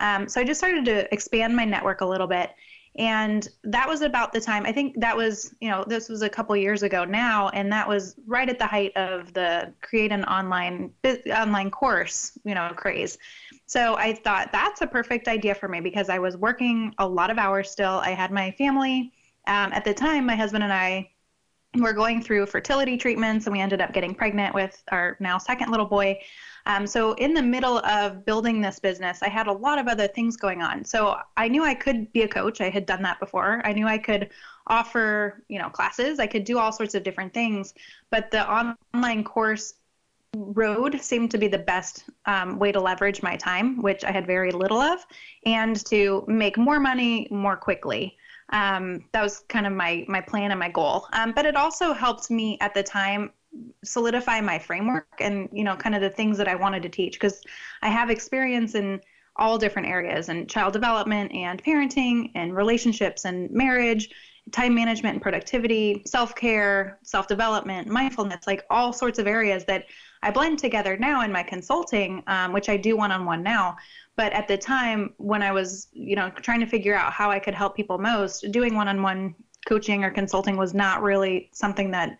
Um, 0.00 0.28
so 0.28 0.40
I 0.40 0.44
just 0.44 0.60
started 0.60 0.84
to 0.86 1.12
expand 1.12 1.54
my 1.54 1.64
network 1.64 2.00
a 2.00 2.06
little 2.06 2.26
bit. 2.26 2.50
And 2.96 3.48
that 3.62 3.88
was 3.88 4.02
about 4.02 4.32
the 4.32 4.40
time 4.40 4.66
i 4.66 4.72
think 4.72 4.98
that 4.98 5.16
was 5.16 5.54
you 5.60 5.68
know 5.70 5.84
this 5.86 6.08
was 6.08 6.22
a 6.22 6.28
couple 6.28 6.56
years 6.56 6.82
ago 6.82 7.04
now 7.04 7.48
and 7.50 7.70
that 7.70 7.86
was 7.86 8.16
right 8.26 8.48
at 8.48 8.58
the 8.58 8.66
height 8.66 8.96
of 8.96 9.32
the 9.34 9.72
create 9.82 10.10
an 10.10 10.24
online 10.24 10.90
online 11.32 11.70
course 11.70 12.36
you 12.44 12.56
know 12.56 12.72
craze. 12.74 13.16
So 13.66 13.94
i 13.98 14.12
thought 14.14 14.50
that's 14.50 14.80
a 14.80 14.86
perfect 14.86 15.28
idea 15.28 15.54
for 15.54 15.68
me 15.68 15.80
because 15.80 16.08
i 16.08 16.18
was 16.18 16.36
working 16.36 16.92
a 16.98 17.06
lot 17.06 17.30
of 17.30 17.38
hours 17.38 17.70
still. 17.70 18.00
I 18.04 18.10
had 18.10 18.32
my 18.32 18.50
family. 18.52 19.12
Um, 19.46 19.72
at 19.72 19.84
the 19.84 19.94
time 19.94 20.26
my 20.26 20.34
husband 20.34 20.64
and 20.64 20.72
i 20.72 21.08
were 21.76 21.92
going 21.92 22.22
through 22.22 22.46
fertility 22.46 22.96
treatments 22.96 23.46
and 23.46 23.52
we 23.52 23.60
ended 23.60 23.80
up 23.80 23.92
getting 23.92 24.14
pregnant 24.14 24.54
with 24.54 24.82
our 24.90 25.16
now 25.20 25.36
second 25.36 25.70
little 25.70 25.86
boy 25.86 26.18
um, 26.68 26.86
so 26.86 27.12
in 27.14 27.32
the 27.32 27.42
middle 27.42 27.78
of 27.78 28.26
building 28.26 28.60
this 28.60 28.78
business, 28.78 29.22
I 29.22 29.28
had 29.28 29.46
a 29.46 29.52
lot 29.52 29.78
of 29.78 29.88
other 29.88 30.06
things 30.06 30.36
going 30.36 30.60
on. 30.60 30.84
So 30.84 31.16
I 31.38 31.48
knew 31.48 31.64
I 31.64 31.74
could 31.74 32.12
be 32.12 32.22
a 32.22 32.28
coach. 32.28 32.60
I 32.60 32.68
had 32.68 32.84
done 32.84 33.02
that 33.02 33.18
before. 33.18 33.62
I 33.64 33.72
knew 33.72 33.86
I 33.86 33.96
could 33.96 34.28
offer, 34.66 35.42
you 35.48 35.58
know, 35.58 35.70
classes. 35.70 36.18
I 36.20 36.26
could 36.26 36.44
do 36.44 36.58
all 36.58 36.70
sorts 36.70 36.94
of 36.94 37.02
different 37.02 37.32
things. 37.32 37.72
But 38.10 38.30
the 38.30 38.46
online 38.46 39.24
course 39.24 39.74
road 40.36 41.00
seemed 41.00 41.30
to 41.30 41.38
be 41.38 41.48
the 41.48 41.58
best 41.58 42.04
um, 42.26 42.58
way 42.58 42.70
to 42.70 42.80
leverage 42.80 43.22
my 43.22 43.34
time, 43.36 43.80
which 43.80 44.04
I 44.04 44.12
had 44.12 44.26
very 44.26 44.52
little 44.52 44.78
of, 44.78 45.06
and 45.46 45.82
to 45.86 46.22
make 46.28 46.58
more 46.58 46.78
money 46.78 47.28
more 47.30 47.56
quickly. 47.56 48.17
Um, 48.50 49.04
that 49.12 49.22
was 49.22 49.40
kind 49.48 49.66
of 49.66 49.72
my 49.72 50.04
my 50.08 50.20
plan 50.20 50.50
and 50.50 50.60
my 50.60 50.70
goal. 50.70 51.06
Um, 51.12 51.32
but 51.32 51.46
it 51.46 51.56
also 51.56 51.92
helped 51.92 52.30
me 52.30 52.58
at 52.60 52.74
the 52.74 52.82
time 52.82 53.32
solidify 53.84 54.40
my 54.40 54.58
framework 54.58 55.06
and 55.20 55.48
you 55.52 55.64
know 55.64 55.74
kind 55.74 55.94
of 55.94 56.00
the 56.00 56.10
things 56.10 56.36
that 56.38 56.48
I 56.48 56.54
wanted 56.54 56.82
to 56.82 56.88
teach 56.88 57.14
because 57.14 57.42
I 57.82 57.88
have 57.88 58.10
experience 58.10 58.74
in 58.74 59.00
all 59.36 59.56
different 59.56 59.88
areas 59.88 60.28
and 60.28 60.48
child 60.50 60.72
development 60.72 61.32
and 61.32 61.62
parenting 61.62 62.30
and 62.34 62.54
relationships 62.54 63.24
and 63.24 63.50
marriage 63.50 64.10
time 64.52 64.74
management 64.74 65.14
and 65.14 65.22
productivity, 65.22 66.02
self 66.06 66.34
care, 66.34 66.98
self 67.02 67.26
development, 67.26 67.88
mindfulness, 67.88 68.46
like 68.46 68.64
all 68.70 68.92
sorts 68.92 69.18
of 69.18 69.26
areas 69.26 69.64
that 69.66 69.84
I 70.22 70.30
blend 70.30 70.58
together 70.58 70.96
now 70.96 71.22
in 71.22 71.32
my 71.32 71.42
consulting, 71.42 72.22
um, 72.26 72.52
which 72.52 72.68
I 72.68 72.76
do 72.76 72.96
one 72.96 73.12
on 73.12 73.24
one 73.24 73.42
now. 73.42 73.76
But 74.18 74.32
at 74.32 74.48
the 74.48 74.58
time 74.58 75.14
when 75.18 75.42
I 75.42 75.52
was, 75.52 75.86
you 75.92 76.16
know, 76.16 76.28
trying 76.30 76.58
to 76.58 76.66
figure 76.66 76.96
out 76.96 77.12
how 77.12 77.30
I 77.30 77.38
could 77.38 77.54
help 77.54 77.76
people 77.76 77.98
most, 77.98 78.50
doing 78.50 78.74
one 78.74 78.88
on 78.88 79.00
one 79.00 79.36
coaching 79.64 80.02
or 80.02 80.10
consulting 80.10 80.56
was 80.56 80.74
not 80.74 81.02
really 81.02 81.50
something 81.52 81.92
that 81.92 82.18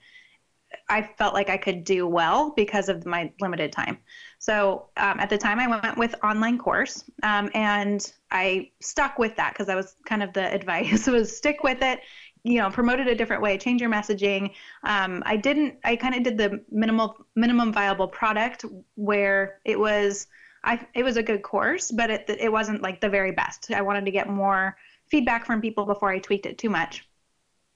I 0.88 1.02
felt 1.02 1.34
like 1.34 1.50
I 1.50 1.56
could 1.56 1.82
do 1.82 2.06
well 2.06 2.52
because 2.54 2.88
of 2.88 3.04
my 3.04 3.32
limited 3.40 3.72
time. 3.72 3.98
So 4.38 4.90
um, 4.96 5.18
at 5.18 5.28
the 5.28 5.36
time, 5.38 5.58
I 5.58 5.66
went 5.66 5.98
with 5.98 6.14
online 6.22 6.56
course, 6.56 7.02
um, 7.24 7.50
and 7.52 8.12
I 8.30 8.70
stuck 8.80 9.18
with 9.18 9.34
that 9.34 9.54
because 9.54 9.66
that 9.66 9.76
was 9.76 9.96
kind 10.06 10.22
of 10.22 10.32
the 10.32 10.54
advice 10.54 11.08
was 11.08 11.36
stick 11.36 11.64
with 11.64 11.82
it. 11.82 11.98
You 12.44 12.58
know, 12.58 12.70
promote 12.70 13.00
it 13.00 13.08
a 13.08 13.14
different 13.16 13.42
way, 13.42 13.58
change 13.58 13.80
your 13.80 13.90
messaging. 13.90 14.52
Um, 14.84 15.24
I 15.26 15.36
didn't. 15.36 15.78
I 15.82 15.96
kind 15.96 16.14
of 16.14 16.22
did 16.22 16.38
the 16.38 16.64
minimal 16.70 17.16
minimum 17.34 17.72
viable 17.72 18.06
product 18.06 18.64
where 18.94 19.58
it 19.64 19.80
was. 19.80 20.28
I 20.64 20.86
it 20.94 21.02
was 21.02 21.16
a 21.16 21.22
good 21.22 21.42
course, 21.42 21.90
but 21.90 22.10
it 22.10 22.24
it 22.28 22.52
wasn't 22.52 22.82
like 22.82 23.00
the 23.00 23.08
very 23.08 23.32
best. 23.32 23.70
I 23.70 23.82
wanted 23.82 24.04
to 24.04 24.10
get 24.10 24.28
more 24.28 24.76
feedback 25.06 25.46
from 25.46 25.60
people 25.60 25.86
before 25.86 26.10
I 26.10 26.18
tweaked 26.18 26.46
it 26.46 26.58
too 26.58 26.70
much 26.70 27.08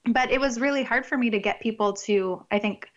but 0.05 0.31
it 0.31 0.39
was 0.39 0.59
really 0.59 0.83
hard 0.83 1.05
for 1.05 1.17
me 1.17 1.29
to 1.29 1.39
get 1.39 1.59
people 1.59 1.93
to 1.93 2.45
i 2.51 2.59
think 2.59 2.89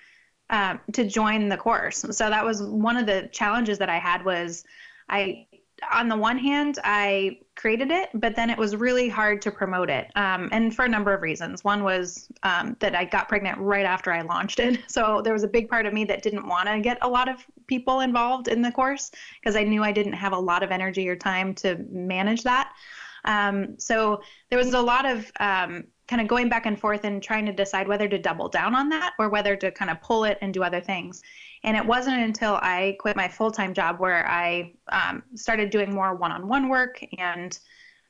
um, 0.49 0.81
to 0.93 1.05
join 1.05 1.49
the 1.49 1.57
course 1.57 2.05
so 2.11 2.31
that 2.31 2.45
was 2.45 2.63
one 2.63 2.97
of 2.97 3.07
the 3.07 3.29
challenges 3.33 3.79
that 3.79 3.89
i 3.89 3.99
had 3.99 4.25
was 4.25 4.65
i 5.09 5.47
on 5.93 6.09
the 6.09 6.17
one 6.17 6.39
hand 6.39 6.79
i 6.85 7.39
created 7.55 7.91
it 7.91 8.09
but 8.15 8.35
then 8.35 8.51
it 8.51 8.59
was 8.59 8.77
really 8.77 9.09
hard 9.09 9.43
to 9.43 9.51
promote 9.51 9.91
it 9.91 10.11
um, 10.17 10.49
and 10.53 10.75
for 10.75 10.85
a 10.85 10.89
number 10.89 11.13
of 11.13 11.23
reasons. 11.23 11.65
One 11.65 11.85
was 11.85 12.29
um, 12.43 12.77
that 12.81 12.95
i 12.95 13.05
got 13.05 13.29
pregnant 13.29 13.59
right 13.59 13.87
after 13.87 14.13
i 14.13 14.23
launched 14.23 14.61
it. 14.61 14.81
So 14.89 15.21
there 15.23 15.33
was 15.33 15.43
a 15.43 15.49
big 15.49 15.69
part 15.69 15.87
of 15.87 15.93
me 15.93 16.05
that 16.05 16.23
didn't 16.23 16.47
want 16.47 16.69
to 16.69 16.81
get 16.81 16.99
a 17.03 17.09
lot 17.09 17.29
of 17.29 17.45
people 17.67 18.01
involved 18.01 18.49
in 18.49 18.63
the 18.63 18.73
course 18.73 19.11
because 19.41 19.57
i 19.57 19.63
knew 19.63 19.83
i 19.83 19.93
didn't 19.93 20.15
have 20.15 20.33
a 20.33 20.39
lot 20.39 20.63
of 20.63 20.71
energy 20.71 21.09
or 21.09 21.17
time 21.17 21.55
to 21.57 21.77
manage 21.91 22.43
that. 22.43 22.73
Um, 23.27 23.79
so 23.79 24.23
there 24.51 24.59
was 24.59 24.73
a 24.73 24.81
lot 24.81 25.05
of 25.05 25.31
um, 25.41 25.85
kind 26.09 26.23
of 26.23 26.29
going 26.29 26.49
back 26.49 26.67
and 26.67 26.79
forth 26.79 27.05
and 27.05 27.23
trying 27.23 27.47
to 27.47 27.53
decide 27.53 27.89
whether 27.89 28.09
to 28.09 28.19
double 28.19 28.49
down 28.49 28.75
on 28.75 28.89
that 28.89 29.15
or 29.19 29.29
whether 29.29 29.57
to 29.57 29.71
kind 29.73 29.91
of 29.91 30.01
pull 30.01 30.25
it 30.25 30.39
and 30.41 30.55
do 30.55 30.63
other 30.63 30.81
things. 30.81 31.23
And 31.65 31.77
it 31.77 31.85
wasn't 31.85 32.19
until 32.19 32.55
I 32.63 32.97
quit 33.01 33.17
my 33.17 33.29
full 33.29 33.51
time 33.51 33.75
job 33.75 33.99
where 33.99 34.29
I 34.29 34.73
um, 34.89 35.23
started 35.35 35.71
doing 35.71 35.93
more 35.93 36.15
one 36.15 36.31
on 36.31 36.47
one 36.47 36.69
work 36.69 37.05
and 37.19 37.59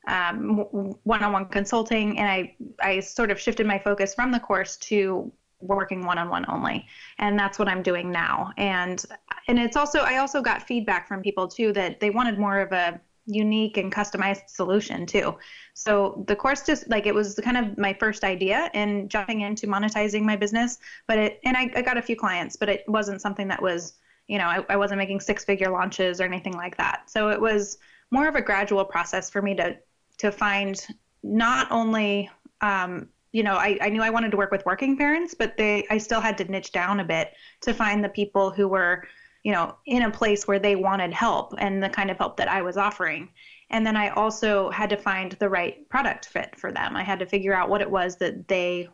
one 0.05 1.23
on 1.23 1.33
one 1.33 1.45
consulting. 1.45 2.19
And 2.19 2.29
I, 2.29 2.55
I 2.81 2.99
sort 2.99 3.31
of 3.31 3.39
shifted 3.39 3.65
my 3.65 3.79
focus 3.79 4.13
from 4.13 4.31
the 4.31 4.39
course 4.39 4.77
to 4.77 5.31
working 5.59 6.05
one 6.05 6.17
on 6.17 6.29
one 6.29 6.45
only. 6.49 6.85
And 7.17 7.37
that's 7.37 7.57
what 7.57 7.67
I'm 7.67 7.81
doing 7.81 8.11
now. 8.11 8.51
And 8.57 9.03
and 9.47 9.57
it's 9.57 9.75
also 9.75 9.99
I 9.99 10.17
also 10.17 10.41
got 10.41 10.67
feedback 10.67 11.07
from 11.07 11.21
people 11.21 11.47
too 11.47 11.73
that 11.73 11.99
they 11.99 12.09
wanted 12.09 12.37
more 12.37 12.59
of 12.59 12.71
a 12.71 13.01
unique 13.27 13.77
and 13.77 13.91
customized 13.91 14.49
solution 14.49 15.05
too. 15.05 15.37
So 15.73 16.23
the 16.27 16.35
course 16.35 16.63
just 16.63 16.89
like 16.89 17.05
it 17.05 17.13
was 17.13 17.35
kind 17.43 17.57
of 17.57 17.77
my 17.77 17.93
first 17.93 18.23
idea 18.23 18.71
in 18.73 19.09
jumping 19.09 19.41
into 19.41 19.67
monetizing 19.67 20.23
my 20.23 20.35
business, 20.35 20.79
but 21.07 21.19
it 21.19 21.39
and 21.43 21.55
I, 21.55 21.69
I 21.75 21.81
got 21.81 21.97
a 21.97 22.01
few 22.01 22.15
clients, 22.15 22.55
but 22.55 22.69
it 22.69 22.83
wasn't 22.87 23.21
something 23.21 23.47
that 23.49 23.61
was 23.61 23.95
you 24.27 24.37
know 24.37 24.45
I, 24.45 24.65
I 24.69 24.77
wasn't 24.77 24.97
making 24.97 25.19
six 25.19 25.43
figure 25.43 25.69
launches 25.69 26.19
or 26.19 26.23
anything 26.23 26.53
like 26.53 26.77
that. 26.77 27.09
So 27.09 27.29
it 27.29 27.39
was 27.39 27.77
more 28.09 28.27
of 28.27 28.35
a 28.35 28.41
gradual 28.41 28.85
process 28.85 29.29
for 29.29 29.41
me 29.41 29.53
to 29.55 29.77
to 30.19 30.31
find 30.31 30.87
not 31.21 31.69
only 31.69 32.29
um, 32.61 33.09
you 33.33 33.43
know 33.43 33.55
I, 33.55 33.77
I 33.81 33.89
knew 33.89 34.01
I 34.01 34.09
wanted 34.09 34.31
to 34.31 34.37
work 34.37 34.51
with 34.51 34.65
working 34.65 34.97
parents, 34.97 35.33
but 35.33 35.57
they 35.57 35.85
I 35.89 35.97
still 35.97 36.21
had 36.21 36.37
to 36.39 36.45
niche 36.45 36.71
down 36.71 37.01
a 37.01 37.05
bit 37.05 37.33
to 37.61 37.73
find 37.73 38.01
the 38.01 38.09
people 38.09 38.51
who 38.51 38.69
were 38.69 39.03
you 39.43 39.51
know, 39.51 39.75
in 39.85 40.03
a 40.03 40.11
place 40.11 40.47
where 40.47 40.59
they 40.59 40.75
wanted 40.75 41.13
help 41.13 41.53
and 41.57 41.81
the 41.81 41.89
kind 41.89 42.11
of 42.11 42.17
help 42.17 42.37
that 42.37 42.47
I 42.47 42.61
was 42.61 42.77
offering. 42.77 43.29
And 43.69 43.85
then 43.85 43.97
I 43.97 44.09
also 44.09 44.69
had 44.69 44.89
to 44.91 44.97
find 44.97 45.33
the 45.33 45.49
right 45.49 45.87
product 45.89 46.25
fit 46.25 46.55
for 46.57 46.71
them. 46.71 46.95
I 46.95 47.03
had 47.03 47.19
to 47.19 47.25
figure 47.25 47.53
out 47.53 47.69
what 47.69 47.81
it 47.81 47.89
was 47.89 48.15
that 48.17 48.47
they 48.47 48.87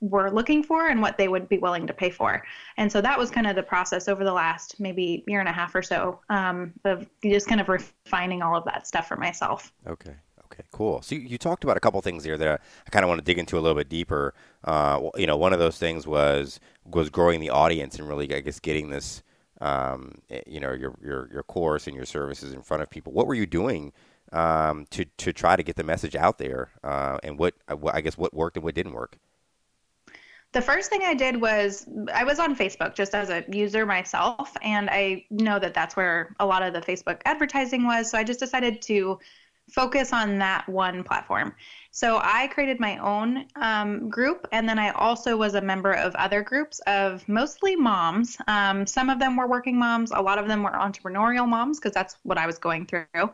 were 0.00 0.30
looking 0.30 0.62
for 0.62 0.88
and 0.88 1.00
what 1.00 1.16
they 1.16 1.28
would 1.28 1.48
be 1.48 1.58
willing 1.58 1.86
to 1.86 1.94
pay 1.94 2.10
for. 2.10 2.44
And 2.76 2.92
so 2.92 3.00
that 3.00 3.18
was 3.18 3.30
kind 3.30 3.46
of 3.46 3.56
the 3.56 3.62
process 3.62 4.06
over 4.06 4.24
the 4.24 4.32
last 4.32 4.78
maybe 4.78 5.24
year 5.26 5.40
and 5.40 5.48
a 5.48 5.52
half 5.52 5.74
or 5.74 5.82
so 5.82 6.20
um, 6.28 6.74
of 6.84 7.08
just 7.22 7.48
kind 7.48 7.60
of 7.60 7.68
refining 7.68 8.42
all 8.42 8.56
of 8.56 8.64
that 8.66 8.86
stuff 8.86 9.08
for 9.08 9.16
myself. 9.16 9.72
Okay. 9.86 10.14
Okay, 10.52 10.64
cool. 10.72 11.02
So 11.02 11.14
you, 11.14 11.20
you 11.22 11.38
talked 11.38 11.62
about 11.62 11.76
a 11.76 11.80
couple 11.80 12.00
things 12.00 12.24
here 12.24 12.38
that 12.38 12.48
I, 12.48 12.54
I 12.54 12.90
kind 12.90 13.04
of 13.04 13.08
want 13.08 13.18
to 13.18 13.24
dig 13.24 13.38
into 13.38 13.58
a 13.58 13.60
little 13.60 13.76
bit 13.76 13.90
deeper. 13.90 14.34
Uh, 14.64 15.10
you 15.16 15.26
know, 15.26 15.36
one 15.36 15.52
of 15.52 15.58
those 15.58 15.78
things 15.78 16.06
was 16.06 16.58
was 16.86 17.10
growing 17.10 17.40
the 17.40 17.50
audience 17.50 17.98
and 17.98 18.08
really, 18.08 18.34
I 18.34 18.40
guess, 18.40 18.58
getting 18.58 18.88
this 18.88 19.22
um, 19.60 20.18
eh, 20.30 20.42
you 20.46 20.60
know 20.60 20.72
your, 20.72 20.94
your 21.02 21.28
your 21.32 21.42
course 21.42 21.86
and 21.86 21.96
your 21.96 22.06
services 22.06 22.52
in 22.52 22.62
front 22.62 22.82
of 22.82 22.90
people. 22.90 23.12
What 23.12 23.26
were 23.26 23.34
you 23.34 23.46
doing 23.46 23.92
um, 24.32 24.86
to 24.90 25.04
to 25.04 25.32
try 25.32 25.56
to 25.56 25.62
get 25.62 25.76
the 25.76 25.84
message 25.84 26.16
out 26.16 26.38
there, 26.38 26.70
uh, 26.82 27.18
and 27.22 27.38
what 27.38 27.54
I 27.68 28.00
guess 28.00 28.16
what 28.16 28.34
worked 28.34 28.56
and 28.56 28.64
what 28.64 28.74
didn't 28.74 28.92
work? 28.92 29.18
The 30.52 30.62
first 30.62 30.88
thing 30.88 31.02
I 31.04 31.12
did 31.12 31.42
was 31.42 31.86
I 32.12 32.24
was 32.24 32.38
on 32.38 32.56
Facebook 32.56 32.94
just 32.94 33.14
as 33.14 33.28
a 33.28 33.44
user 33.50 33.84
myself, 33.84 34.56
and 34.62 34.88
I 34.88 35.26
know 35.30 35.58
that 35.58 35.74
that's 35.74 35.94
where 35.94 36.34
a 36.40 36.46
lot 36.46 36.62
of 36.62 36.72
the 36.72 36.80
Facebook 36.80 37.20
advertising 37.26 37.84
was. 37.84 38.10
So 38.10 38.16
I 38.16 38.24
just 38.24 38.40
decided 38.40 38.80
to 38.82 39.18
focus 39.70 40.12
on 40.12 40.38
that 40.38 40.68
one 40.68 41.04
platform. 41.04 41.54
So 41.90 42.20
I 42.22 42.46
created 42.48 42.80
my 42.80 42.98
own 42.98 43.46
um, 43.56 44.08
group, 44.08 44.46
and 44.52 44.68
then 44.68 44.78
I 44.78 44.90
also 44.90 45.36
was 45.36 45.54
a 45.54 45.60
member 45.60 45.92
of 45.92 46.14
other 46.14 46.42
groups 46.42 46.80
of 46.86 47.28
mostly 47.28 47.76
moms. 47.76 48.36
Um, 48.46 48.86
some 48.86 49.10
of 49.10 49.18
them 49.18 49.36
were 49.36 49.48
working 49.48 49.78
moms, 49.78 50.12
a 50.12 50.20
lot 50.20 50.38
of 50.38 50.48
them 50.48 50.62
were 50.62 50.70
entrepreneurial 50.70 51.48
moms 51.48 51.78
because 51.78 51.92
that's 51.92 52.16
what 52.22 52.38
I 52.38 52.46
was 52.46 52.58
going 52.58 52.86
through. 52.86 53.30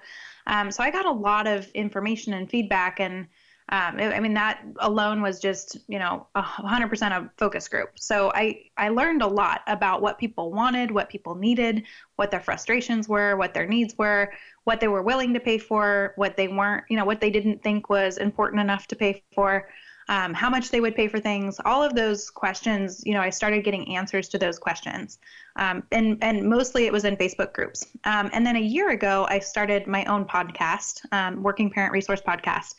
Um, 0.47 0.70
so 0.70 0.83
I 0.83 0.90
got 0.90 1.07
a 1.07 1.12
lot 1.12 1.47
of 1.47 1.68
information 1.73 2.35
and 2.35 2.49
feedback 2.49 3.01
and 3.01 3.27
um, 3.70 3.98
I 3.98 4.20
mean, 4.20 4.35
that 4.35 4.62
alone 4.81 5.22
was 5.22 5.40
just, 5.40 5.79
you 5.88 5.98
know, 5.98 6.27
100% 6.37 7.11
a 7.12 7.31
focus 7.38 7.66
group. 7.66 7.98
So 7.98 8.31
I, 8.35 8.64
I 8.77 8.90
learned 8.90 9.22
a 9.22 9.27
lot 9.27 9.62
about 9.66 10.03
what 10.03 10.18
people 10.18 10.53
wanted, 10.53 10.90
what 10.90 11.09
people 11.09 11.35
needed, 11.35 11.85
what 12.16 12.31
their 12.31 12.40
frustrations 12.40 13.09
were, 13.09 13.37
what 13.37 13.55
their 13.55 13.66
needs 13.66 13.96
were, 13.96 14.35
what 14.64 14.81
they 14.81 14.88
were 14.88 15.03
willing 15.03 15.33
to 15.33 15.40
pay 15.40 15.57
for, 15.57 16.12
what 16.16 16.37
they 16.37 16.46
weren't, 16.46 16.85
you 16.90 16.96
know, 16.98 17.07
what 17.07 17.22
they 17.22 17.31
didn't 17.31 17.62
think 17.62 17.88
was 17.88 18.18
important 18.18 18.61
enough 18.61 18.87
to 18.88 18.96
pay 18.96 19.22
for, 19.35 19.66
um, 20.11 20.35
how 20.35 20.50
much 20.50 20.70
they 20.70 20.83
would 20.83 20.94
pay 20.94 21.09
for 21.09 21.18
things. 21.18 21.59
All 21.64 21.83
of 21.83 21.94
those 21.94 22.29
questions, 22.29 23.03
you 23.07 23.14
know, 23.14 23.22
I 23.22 23.31
started 23.31 23.64
getting 23.64 23.96
answers 23.96 24.29
to 24.29 24.38
those 24.38 24.59
questions. 24.59 25.18
Um, 25.57 25.85
and, 25.90 26.18
and 26.20 26.46
mostly 26.50 26.85
it 26.85 26.92
was 26.92 27.07
in 27.07 27.16
Facebook 27.16 27.55
groups. 27.55 27.87
Um, 28.05 28.29
and 28.35 28.44
then 28.44 28.57
a 28.57 28.61
year 28.61 28.90
ago, 28.90 29.27
I 29.31 29.38
started 29.38 29.87
my 29.87 30.05
own 30.05 30.27
podcast, 30.27 31.00
um, 31.12 31.42
Working 31.42 31.70
Parent 31.70 31.92
Resource 31.94 32.20
Podcast 32.20 32.74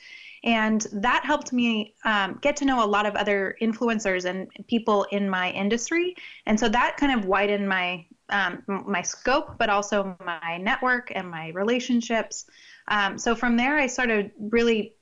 and 0.46 0.86
that 0.94 1.26
helped 1.26 1.52
me 1.52 1.96
um, 2.06 2.38
get 2.42 2.56
to 2.58 2.66
know 2.66 2.86
a 2.86 2.86
lot 2.86 3.08
of 3.08 3.16
other 3.16 3.58
influencers 3.62 4.26
and 4.26 4.48
people 4.68 5.04
in 5.12 5.28
my 5.28 5.50
industry. 5.52 6.16
And 6.46 6.58
so 6.60 6.70
that 6.70 6.98
kind 6.98 7.20
of 7.20 7.26
widened 7.26 7.68
my 7.68 8.06
um, 8.30 8.64
my 8.68 9.04
scope, 9.04 9.58
but 9.60 9.70
also 9.70 10.16
my 10.26 10.58
network 10.58 11.12
and 11.14 11.30
my 11.30 11.50
relationships. 11.50 12.46
Um, 12.88 13.20
so 13.20 13.36
from 13.36 13.56
there, 13.56 13.78
I 13.78 13.86
started 13.86 14.32
really 14.40 14.94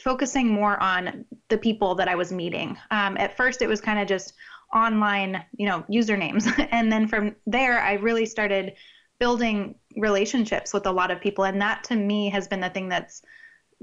focusing 0.00 0.48
more 0.48 0.80
on 0.80 1.24
the 1.48 1.58
people 1.58 1.96
that 1.96 2.06
I 2.06 2.14
was 2.14 2.30
meeting. 2.30 2.76
Um, 2.92 3.16
at 3.16 3.36
first, 3.36 3.60
it 3.60 3.66
was 3.66 3.80
kind 3.80 3.98
of 3.98 4.06
just 4.06 4.34
online, 4.72 5.44
you 5.56 5.66
know, 5.66 5.84
usernames, 5.90 6.46
and 6.70 6.92
then 6.92 7.08
from 7.08 7.34
there, 7.46 7.80
I 7.80 7.94
really 7.94 8.26
started 8.26 8.74
building 9.18 9.74
relationships 9.96 10.72
with 10.72 10.86
a 10.86 10.92
lot 10.92 11.10
of 11.10 11.20
people, 11.20 11.44
and 11.44 11.60
that 11.60 11.82
to 11.84 11.96
me 11.96 12.28
has 12.30 12.46
been 12.46 12.60
the 12.60 12.70
thing 12.70 12.88
that's 12.88 13.22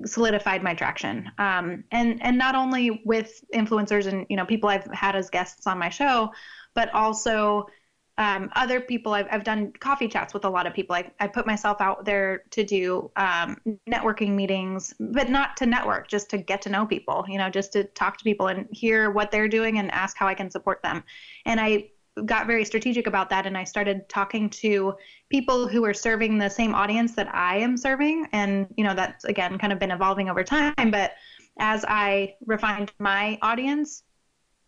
solidified 0.06 0.64
my 0.64 0.74
traction. 0.74 1.32
Um, 1.38 1.84
and 1.92 2.22
and 2.24 2.38
not 2.38 2.56
only 2.56 3.02
with 3.06 3.44
influencers 3.54 4.08
and 4.08 4.26
you 4.30 4.38
know 4.38 4.46
people 4.46 4.70
I've 4.70 4.86
had 4.94 5.16
as 5.16 5.30
guests 5.30 5.68
on 5.68 5.78
my 5.78 5.90
show, 5.90 6.32
but 6.74 6.94
also 6.94 7.68
um, 8.18 8.50
other 8.56 8.80
people. 8.82 9.14
I've 9.14 9.28
I've 9.32 9.44
done 9.44 9.72
coffee 9.80 10.08
chats 10.08 10.34
with 10.34 10.46
a 10.46 10.50
lot 10.50 10.68
of 10.68 10.74
people. 10.74 10.96
I 10.96 11.12
I 11.20 11.28
put 11.28 11.48
myself 11.48 11.82
out 11.82 12.06
there 12.06 12.44
to 12.52 12.64
do 12.64 13.12
um, 13.16 13.58
networking 13.90 14.32
meetings, 14.32 14.94
but 15.00 15.30
not 15.30 15.58
to 15.58 15.66
network, 15.66 16.08
just 16.08 16.30
to 16.32 16.38
get 16.38 16.62
to 16.64 16.70
know 16.70 16.86
people. 16.86 17.26
You 17.28 17.38
know, 17.38 17.50
just 17.50 17.74
to 17.74 17.86
talk 17.86 18.18
to 18.18 18.24
people 18.24 18.48
and 18.48 18.68
hear 18.72 19.12
what 19.12 19.32
they're 19.32 19.48
doing 19.48 19.80
and 19.80 19.92
ask 19.92 20.18
how 20.18 20.28
I 20.28 20.34
can 20.34 20.52
support 20.52 20.84
them. 20.84 21.04
And 21.46 21.60
I 21.60 21.90
got 22.26 22.46
very 22.46 22.66
strategic 22.66 23.08
about 23.08 23.30
that 23.30 23.46
and 23.46 23.58
I 23.58 23.64
started 23.64 24.08
talking 24.10 24.50
to 24.50 24.94
people 25.30 25.68
who 25.68 25.86
are 25.86 25.94
serving 25.94 26.38
the 26.38 26.50
same 26.50 26.76
audience 26.76 27.14
that 27.16 27.34
I 27.34 27.58
am 27.58 27.78
serving. 27.78 28.28
And, 28.34 28.68
you 28.76 28.84
know, 28.84 28.94
that's 28.94 29.24
again 29.26 29.58
kind 29.58 29.72
of 29.72 29.80
been 29.80 29.92
evolving 29.92 30.30
over 30.30 30.44
time. 30.44 30.92
But 30.92 31.14
as 31.60 31.86
I 31.88 32.36
refined 32.46 32.92
my 33.00 33.38
audience, 33.42 34.04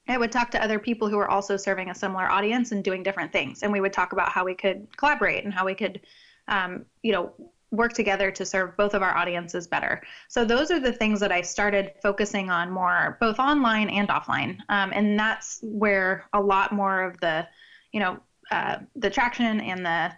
I 0.07 0.17
would 0.17 0.31
talk 0.31 0.51
to 0.51 0.63
other 0.63 0.79
people 0.79 1.09
who 1.09 1.17
are 1.17 1.29
also 1.29 1.55
serving 1.57 1.89
a 1.89 1.95
similar 1.95 2.29
audience 2.29 2.71
and 2.71 2.83
doing 2.83 3.03
different 3.03 3.31
things. 3.31 3.63
And 3.63 3.71
we 3.71 3.81
would 3.81 3.93
talk 3.93 4.13
about 4.13 4.29
how 4.29 4.43
we 4.43 4.53
could 4.53 4.87
collaborate 4.97 5.43
and 5.45 5.53
how 5.53 5.65
we 5.65 5.75
could, 5.75 6.01
um, 6.47 6.85
you 7.01 7.13
know, 7.13 7.33
work 7.73 7.91
together 7.91 8.29
to 8.31 8.45
serve 8.45 8.77
both 8.77 8.93
of 8.93 9.01
our 9.01 9.17
audiences 9.17 9.67
better. 9.67 10.01
So 10.29 10.45
those 10.45 10.69
are 10.69 10.79
the 10.79 10.93
things 10.93 11.19
that 11.19 11.31
I 11.31 11.41
started 11.41 11.91
focusing 12.03 12.51
on 12.51 12.69
more, 12.69 13.17
both 13.19 13.39
online 13.39 13.89
and 13.89 14.07
offline. 14.09 14.59
Um, 14.69 14.93
and 14.93 15.19
that's 15.19 15.59
where 15.63 16.25
a 16.33 16.39
lot 16.39 16.71
more 16.71 17.01
of 17.01 17.19
the, 17.19 17.47
you 17.91 17.99
know, 17.99 18.19
uh, 18.51 18.77
the 18.95 19.09
traction 19.09 19.59
and 19.59 19.85
the 19.85 20.13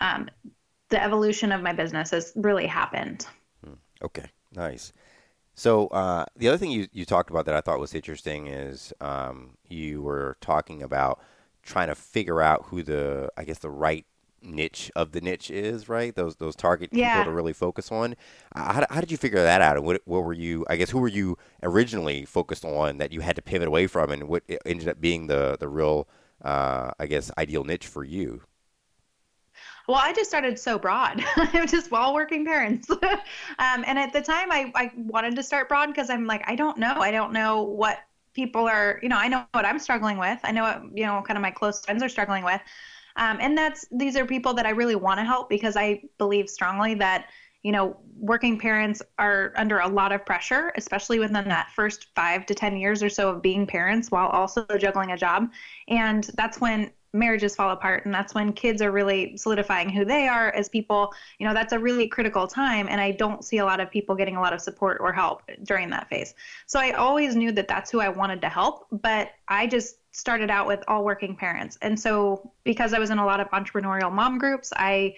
um, 0.00 0.28
the 0.88 1.02
evolution 1.02 1.52
of 1.52 1.62
my 1.62 1.72
business 1.72 2.10
has 2.10 2.32
really 2.36 2.66
happened. 2.66 3.26
Hmm. 3.64 3.74
Okay, 4.02 4.30
nice. 4.54 4.92
So 5.54 5.88
uh, 5.88 6.26
the 6.36 6.48
other 6.48 6.58
thing 6.58 6.70
you, 6.70 6.86
you 6.92 7.04
talked 7.04 7.30
about 7.30 7.46
that 7.46 7.54
I 7.54 7.60
thought 7.60 7.80
was 7.80 7.94
interesting 7.94 8.46
is 8.46 8.92
um, 9.00 9.56
you 9.68 10.02
were 10.02 10.36
talking 10.40 10.82
about 10.82 11.20
trying 11.62 11.88
to 11.88 11.94
figure 11.94 12.40
out 12.40 12.66
who 12.66 12.82
the 12.82 13.30
I 13.36 13.44
guess 13.44 13.58
the 13.58 13.70
right 13.70 14.06
niche 14.46 14.90
of 14.96 15.12
the 15.12 15.20
niche 15.20 15.50
is, 15.50 15.88
right? 15.88 16.14
Those 16.14 16.36
those 16.36 16.56
target 16.56 16.90
yeah. 16.92 17.18
people 17.18 17.32
to 17.32 17.36
really 17.36 17.52
focus 17.52 17.90
on. 17.92 18.14
Uh, 18.54 18.72
how, 18.72 18.86
how 18.90 19.00
did 19.00 19.10
you 19.10 19.16
figure 19.16 19.42
that 19.42 19.60
out? 19.60 19.76
And 19.76 19.84
what 19.84 20.00
what 20.04 20.24
were 20.24 20.32
you? 20.32 20.64
I 20.68 20.76
guess 20.76 20.90
who 20.90 20.98
were 20.98 21.08
you 21.08 21.36
originally 21.62 22.24
focused 22.24 22.64
on 22.64 22.98
that 22.98 23.12
you 23.12 23.20
had 23.20 23.36
to 23.36 23.42
pivot 23.42 23.68
away 23.68 23.86
from, 23.86 24.10
and 24.10 24.28
what 24.28 24.42
ended 24.64 24.88
up 24.88 25.00
being 25.00 25.26
the 25.26 25.56
the 25.58 25.68
real 25.68 26.08
uh, 26.42 26.90
I 26.98 27.06
guess 27.06 27.30
ideal 27.38 27.64
niche 27.64 27.86
for 27.86 28.04
you? 28.04 28.42
Well, 29.88 29.98
I 29.98 30.12
just 30.12 30.28
started 30.28 30.58
so 30.58 30.78
broad. 30.78 31.22
I'm 31.36 31.66
just 31.66 31.90
while 31.90 32.12
working 32.12 32.44
parents. 32.44 32.90
um, 32.90 33.84
and 33.86 33.98
at 33.98 34.12
the 34.12 34.20
time, 34.20 34.50
I, 34.50 34.72
I 34.74 34.90
wanted 34.96 35.36
to 35.36 35.42
start 35.42 35.68
broad 35.68 35.86
because 35.86 36.10
I'm 36.10 36.26
like, 36.26 36.42
I 36.48 36.56
don't 36.56 36.78
know. 36.78 36.94
I 36.96 37.12
don't 37.12 37.32
know 37.32 37.62
what 37.62 38.00
people 38.34 38.68
are, 38.68 38.98
you 39.02 39.08
know, 39.08 39.16
I 39.16 39.28
know 39.28 39.44
what 39.52 39.64
I'm 39.64 39.78
struggling 39.78 40.18
with. 40.18 40.38
I 40.44 40.52
know 40.52 40.62
what, 40.62 40.82
you 40.94 41.06
know, 41.06 41.22
kind 41.26 41.38
of 41.38 41.42
my 41.42 41.50
close 41.50 41.84
friends 41.84 42.02
are 42.02 42.08
struggling 42.08 42.44
with. 42.44 42.60
Um, 43.16 43.38
and 43.40 43.56
that's, 43.56 43.86
these 43.90 44.16
are 44.16 44.26
people 44.26 44.54
that 44.54 44.66
I 44.66 44.70
really 44.70 44.96
want 44.96 45.18
to 45.18 45.24
help 45.24 45.48
because 45.48 45.76
I 45.76 46.02
believe 46.18 46.48
strongly 46.48 46.94
that, 46.94 47.26
you 47.62 47.72
know, 47.72 47.96
working 48.18 48.58
parents 48.58 49.02
are 49.18 49.52
under 49.56 49.78
a 49.78 49.88
lot 49.88 50.12
of 50.12 50.24
pressure, 50.24 50.72
especially 50.76 51.18
within 51.18 51.48
that 51.48 51.70
first 51.74 52.08
five 52.14 52.46
to 52.46 52.54
10 52.54 52.76
years 52.76 53.02
or 53.02 53.08
so 53.08 53.30
of 53.30 53.42
being 53.42 53.66
parents 53.66 54.10
while 54.10 54.28
also 54.28 54.64
juggling 54.78 55.12
a 55.12 55.16
job. 55.16 55.50
And 55.88 56.24
that's 56.36 56.60
when 56.60 56.90
marriages 57.16 57.56
fall 57.56 57.70
apart 57.70 58.04
and 58.04 58.14
that's 58.14 58.34
when 58.34 58.52
kids 58.52 58.82
are 58.82 58.90
really 58.90 59.36
solidifying 59.36 59.88
who 59.88 60.04
they 60.04 60.28
are 60.28 60.50
as 60.50 60.68
people. 60.68 61.12
You 61.38 61.46
know 61.46 61.54
that's 61.54 61.72
a 61.72 61.78
really 61.78 62.06
critical 62.08 62.46
time 62.46 62.86
and 62.88 63.00
i 63.00 63.10
don't 63.10 63.44
see 63.44 63.58
a 63.58 63.64
lot 63.64 63.80
of 63.80 63.90
people 63.90 64.14
getting 64.14 64.36
a 64.36 64.40
lot 64.40 64.52
of 64.52 64.60
support 64.60 64.98
or 65.00 65.12
help 65.12 65.42
during 65.64 65.90
that 65.90 66.08
phase. 66.08 66.34
So 66.66 66.78
i 66.78 66.92
always 66.92 67.36
knew 67.36 67.52
that 67.52 67.68
that's 67.68 67.90
who 67.90 68.00
i 68.00 68.08
wanted 68.08 68.40
to 68.42 68.48
help 68.48 68.86
but 68.90 69.30
i 69.48 69.66
just 69.66 69.96
started 70.14 70.50
out 70.50 70.66
with 70.66 70.82
all 70.88 71.04
working 71.04 71.36
parents. 71.36 71.78
And 71.82 71.98
so 71.98 72.52
because 72.64 72.92
i 72.92 72.98
was 72.98 73.10
in 73.10 73.18
a 73.18 73.26
lot 73.26 73.40
of 73.40 73.48
entrepreneurial 73.50 74.12
mom 74.12 74.38
groups 74.38 74.72
i 74.76 75.14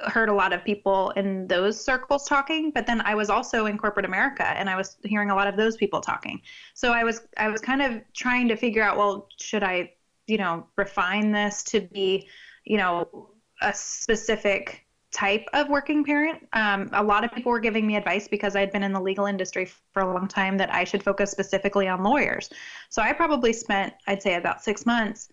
heard 0.00 0.28
a 0.28 0.32
lot 0.32 0.52
of 0.52 0.64
people 0.64 1.10
in 1.10 1.46
those 1.46 1.82
circles 1.82 2.26
talking 2.26 2.70
but 2.70 2.86
then 2.86 3.00
i 3.02 3.14
was 3.14 3.30
also 3.30 3.66
in 3.66 3.78
corporate 3.78 4.04
america 4.04 4.44
and 4.44 4.68
i 4.68 4.76
was 4.76 4.96
hearing 5.04 5.30
a 5.30 5.34
lot 5.34 5.46
of 5.46 5.56
those 5.56 5.76
people 5.76 6.00
talking. 6.00 6.40
So 6.74 6.92
i 6.92 7.04
was 7.04 7.22
i 7.36 7.48
was 7.48 7.60
kind 7.60 7.82
of 7.82 8.00
trying 8.12 8.48
to 8.48 8.56
figure 8.56 8.82
out 8.82 8.96
well 8.96 9.28
should 9.38 9.62
i 9.62 9.92
you 10.26 10.38
know, 10.38 10.66
refine 10.76 11.32
this 11.32 11.62
to 11.64 11.80
be, 11.80 12.28
you 12.64 12.76
know, 12.76 13.30
a 13.62 13.72
specific 13.74 14.84
type 15.12 15.46
of 15.52 15.68
working 15.68 16.04
parent. 16.04 16.46
Um, 16.52 16.90
a 16.92 17.02
lot 17.02 17.24
of 17.24 17.32
people 17.32 17.52
were 17.52 17.60
giving 17.60 17.86
me 17.86 17.96
advice 17.96 18.26
because 18.26 18.56
I'd 18.56 18.72
been 18.72 18.82
in 18.82 18.92
the 18.92 19.00
legal 19.00 19.26
industry 19.26 19.70
for 19.92 20.02
a 20.02 20.12
long 20.12 20.26
time 20.26 20.56
that 20.58 20.74
I 20.74 20.82
should 20.82 21.04
focus 21.04 21.30
specifically 21.30 21.86
on 21.86 22.02
lawyers. 22.02 22.50
So 22.90 23.00
I 23.00 23.12
probably 23.12 23.52
spent, 23.52 23.94
I'd 24.08 24.22
say, 24.22 24.34
about 24.34 24.64
six 24.64 24.84
months 24.84 25.28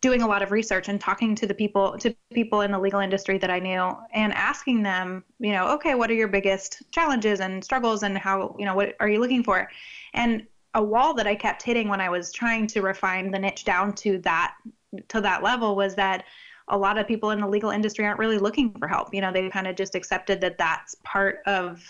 doing 0.00 0.22
a 0.22 0.26
lot 0.26 0.42
of 0.42 0.52
research 0.52 0.88
and 0.88 1.00
talking 1.00 1.34
to 1.34 1.46
the 1.46 1.54
people 1.54 1.96
to 1.98 2.14
people 2.32 2.60
in 2.60 2.70
the 2.70 2.78
legal 2.78 3.00
industry 3.00 3.38
that 3.38 3.50
I 3.50 3.58
knew 3.58 3.96
and 4.12 4.34
asking 4.34 4.82
them, 4.82 5.24
you 5.38 5.52
know, 5.52 5.68
okay, 5.72 5.94
what 5.94 6.10
are 6.10 6.14
your 6.14 6.28
biggest 6.28 6.82
challenges 6.92 7.40
and 7.40 7.64
struggles 7.64 8.02
and 8.02 8.16
how, 8.16 8.54
you 8.58 8.66
know, 8.66 8.74
what 8.74 8.94
are 9.00 9.08
you 9.08 9.18
looking 9.18 9.42
for? 9.42 9.68
And 10.12 10.46
a 10.74 10.82
wall 10.82 11.14
that 11.14 11.26
I 11.26 11.34
kept 11.34 11.62
hitting 11.62 11.88
when 11.88 12.00
I 12.00 12.08
was 12.08 12.32
trying 12.32 12.66
to 12.68 12.82
refine 12.82 13.30
the 13.30 13.38
niche 13.38 13.64
down 13.64 13.94
to 13.96 14.18
that 14.18 14.54
to 15.08 15.20
that 15.20 15.42
level 15.42 15.74
was 15.74 15.94
that 15.96 16.24
a 16.68 16.78
lot 16.78 16.98
of 16.98 17.06
people 17.06 17.30
in 17.30 17.40
the 17.40 17.48
legal 17.48 17.70
industry 17.70 18.06
aren't 18.06 18.18
really 18.18 18.38
looking 18.38 18.72
for 18.78 18.88
help. 18.88 19.12
You 19.12 19.20
know, 19.20 19.32
they 19.32 19.48
kind 19.50 19.66
of 19.66 19.76
just 19.76 19.94
accepted 19.94 20.40
that 20.40 20.56
that's 20.56 20.96
part 21.04 21.40
of 21.46 21.82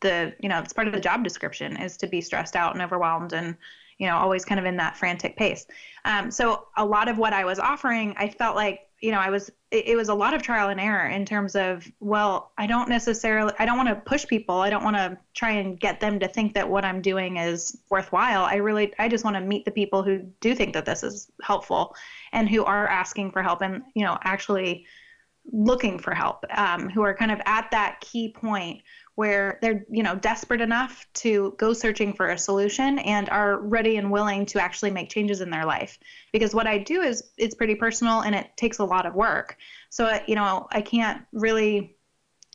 the, 0.00 0.34
you 0.40 0.48
know, 0.48 0.60
it's 0.60 0.72
part 0.72 0.86
of 0.86 0.94
the 0.94 1.00
job 1.00 1.24
description 1.24 1.76
is 1.76 1.96
to 1.96 2.06
be 2.06 2.20
stressed 2.20 2.54
out 2.54 2.74
and 2.74 2.82
overwhelmed 2.82 3.32
and, 3.32 3.56
you 3.98 4.06
know, 4.06 4.16
always 4.16 4.44
kind 4.44 4.60
of 4.60 4.66
in 4.66 4.76
that 4.76 4.96
frantic 4.96 5.36
pace. 5.36 5.66
Um, 6.04 6.30
so 6.30 6.68
a 6.76 6.84
lot 6.84 7.08
of 7.08 7.18
what 7.18 7.32
I 7.32 7.44
was 7.44 7.58
offering, 7.58 8.14
I 8.16 8.28
felt 8.28 8.54
like 8.54 8.80
you 9.04 9.10
know, 9.10 9.18
I 9.18 9.28
was 9.28 9.50
it, 9.70 9.88
it 9.88 9.96
was 9.96 10.08
a 10.08 10.14
lot 10.14 10.32
of 10.32 10.40
trial 10.40 10.70
and 10.70 10.80
error 10.80 11.08
in 11.08 11.26
terms 11.26 11.54
of 11.54 11.86
well, 12.00 12.52
I 12.56 12.66
don't 12.66 12.88
necessarily 12.88 13.52
I 13.58 13.66
don't 13.66 13.76
want 13.76 13.90
to 13.90 13.96
push 13.96 14.26
people. 14.26 14.60
I 14.60 14.70
don't 14.70 14.82
want 14.82 14.96
to 14.96 15.18
try 15.34 15.50
and 15.50 15.78
get 15.78 16.00
them 16.00 16.18
to 16.20 16.26
think 16.26 16.54
that 16.54 16.66
what 16.66 16.86
I'm 16.86 17.02
doing 17.02 17.36
is 17.36 17.76
worthwhile. 17.90 18.44
I 18.44 18.54
really 18.54 18.94
I 18.98 19.08
just 19.08 19.22
want 19.22 19.36
to 19.36 19.42
meet 19.42 19.66
the 19.66 19.70
people 19.70 20.02
who 20.02 20.20
do 20.40 20.54
think 20.54 20.72
that 20.72 20.86
this 20.86 21.02
is 21.02 21.30
helpful 21.42 21.94
and 22.32 22.48
who 22.48 22.64
are 22.64 22.88
asking 22.88 23.32
for 23.32 23.42
help 23.42 23.60
and, 23.60 23.82
you 23.94 24.06
know, 24.06 24.16
actually 24.22 24.86
looking 25.52 25.98
for 25.98 26.14
help, 26.14 26.42
um, 26.56 26.88
who 26.88 27.02
are 27.02 27.14
kind 27.14 27.30
of 27.30 27.38
at 27.44 27.70
that 27.72 28.00
key 28.00 28.30
point 28.30 28.80
where 29.16 29.58
they're 29.62 29.84
you 29.90 30.02
know 30.02 30.16
desperate 30.16 30.60
enough 30.60 31.06
to 31.14 31.54
go 31.56 31.72
searching 31.72 32.12
for 32.12 32.30
a 32.30 32.38
solution 32.38 32.98
and 33.00 33.28
are 33.30 33.58
ready 33.58 33.96
and 33.96 34.10
willing 34.10 34.44
to 34.44 34.60
actually 34.60 34.90
make 34.90 35.08
changes 35.08 35.40
in 35.40 35.50
their 35.50 35.64
life 35.64 35.98
because 36.32 36.54
what 36.54 36.66
i 36.66 36.78
do 36.78 37.00
is 37.02 37.30
it's 37.36 37.54
pretty 37.54 37.74
personal 37.74 38.20
and 38.20 38.34
it 38.34 38.50
takes 38.56 38.78
a 38.78 38.84
lot 38.84 39.06
of 39.06 39.14
work 39.14 39.56
so 39.90 40.06
uh, 40.06 40.18
you 40.26 40.34
know 40.34 40.66
i 40.72 40.80
can't 40.80 41.22
really 41.32 41.96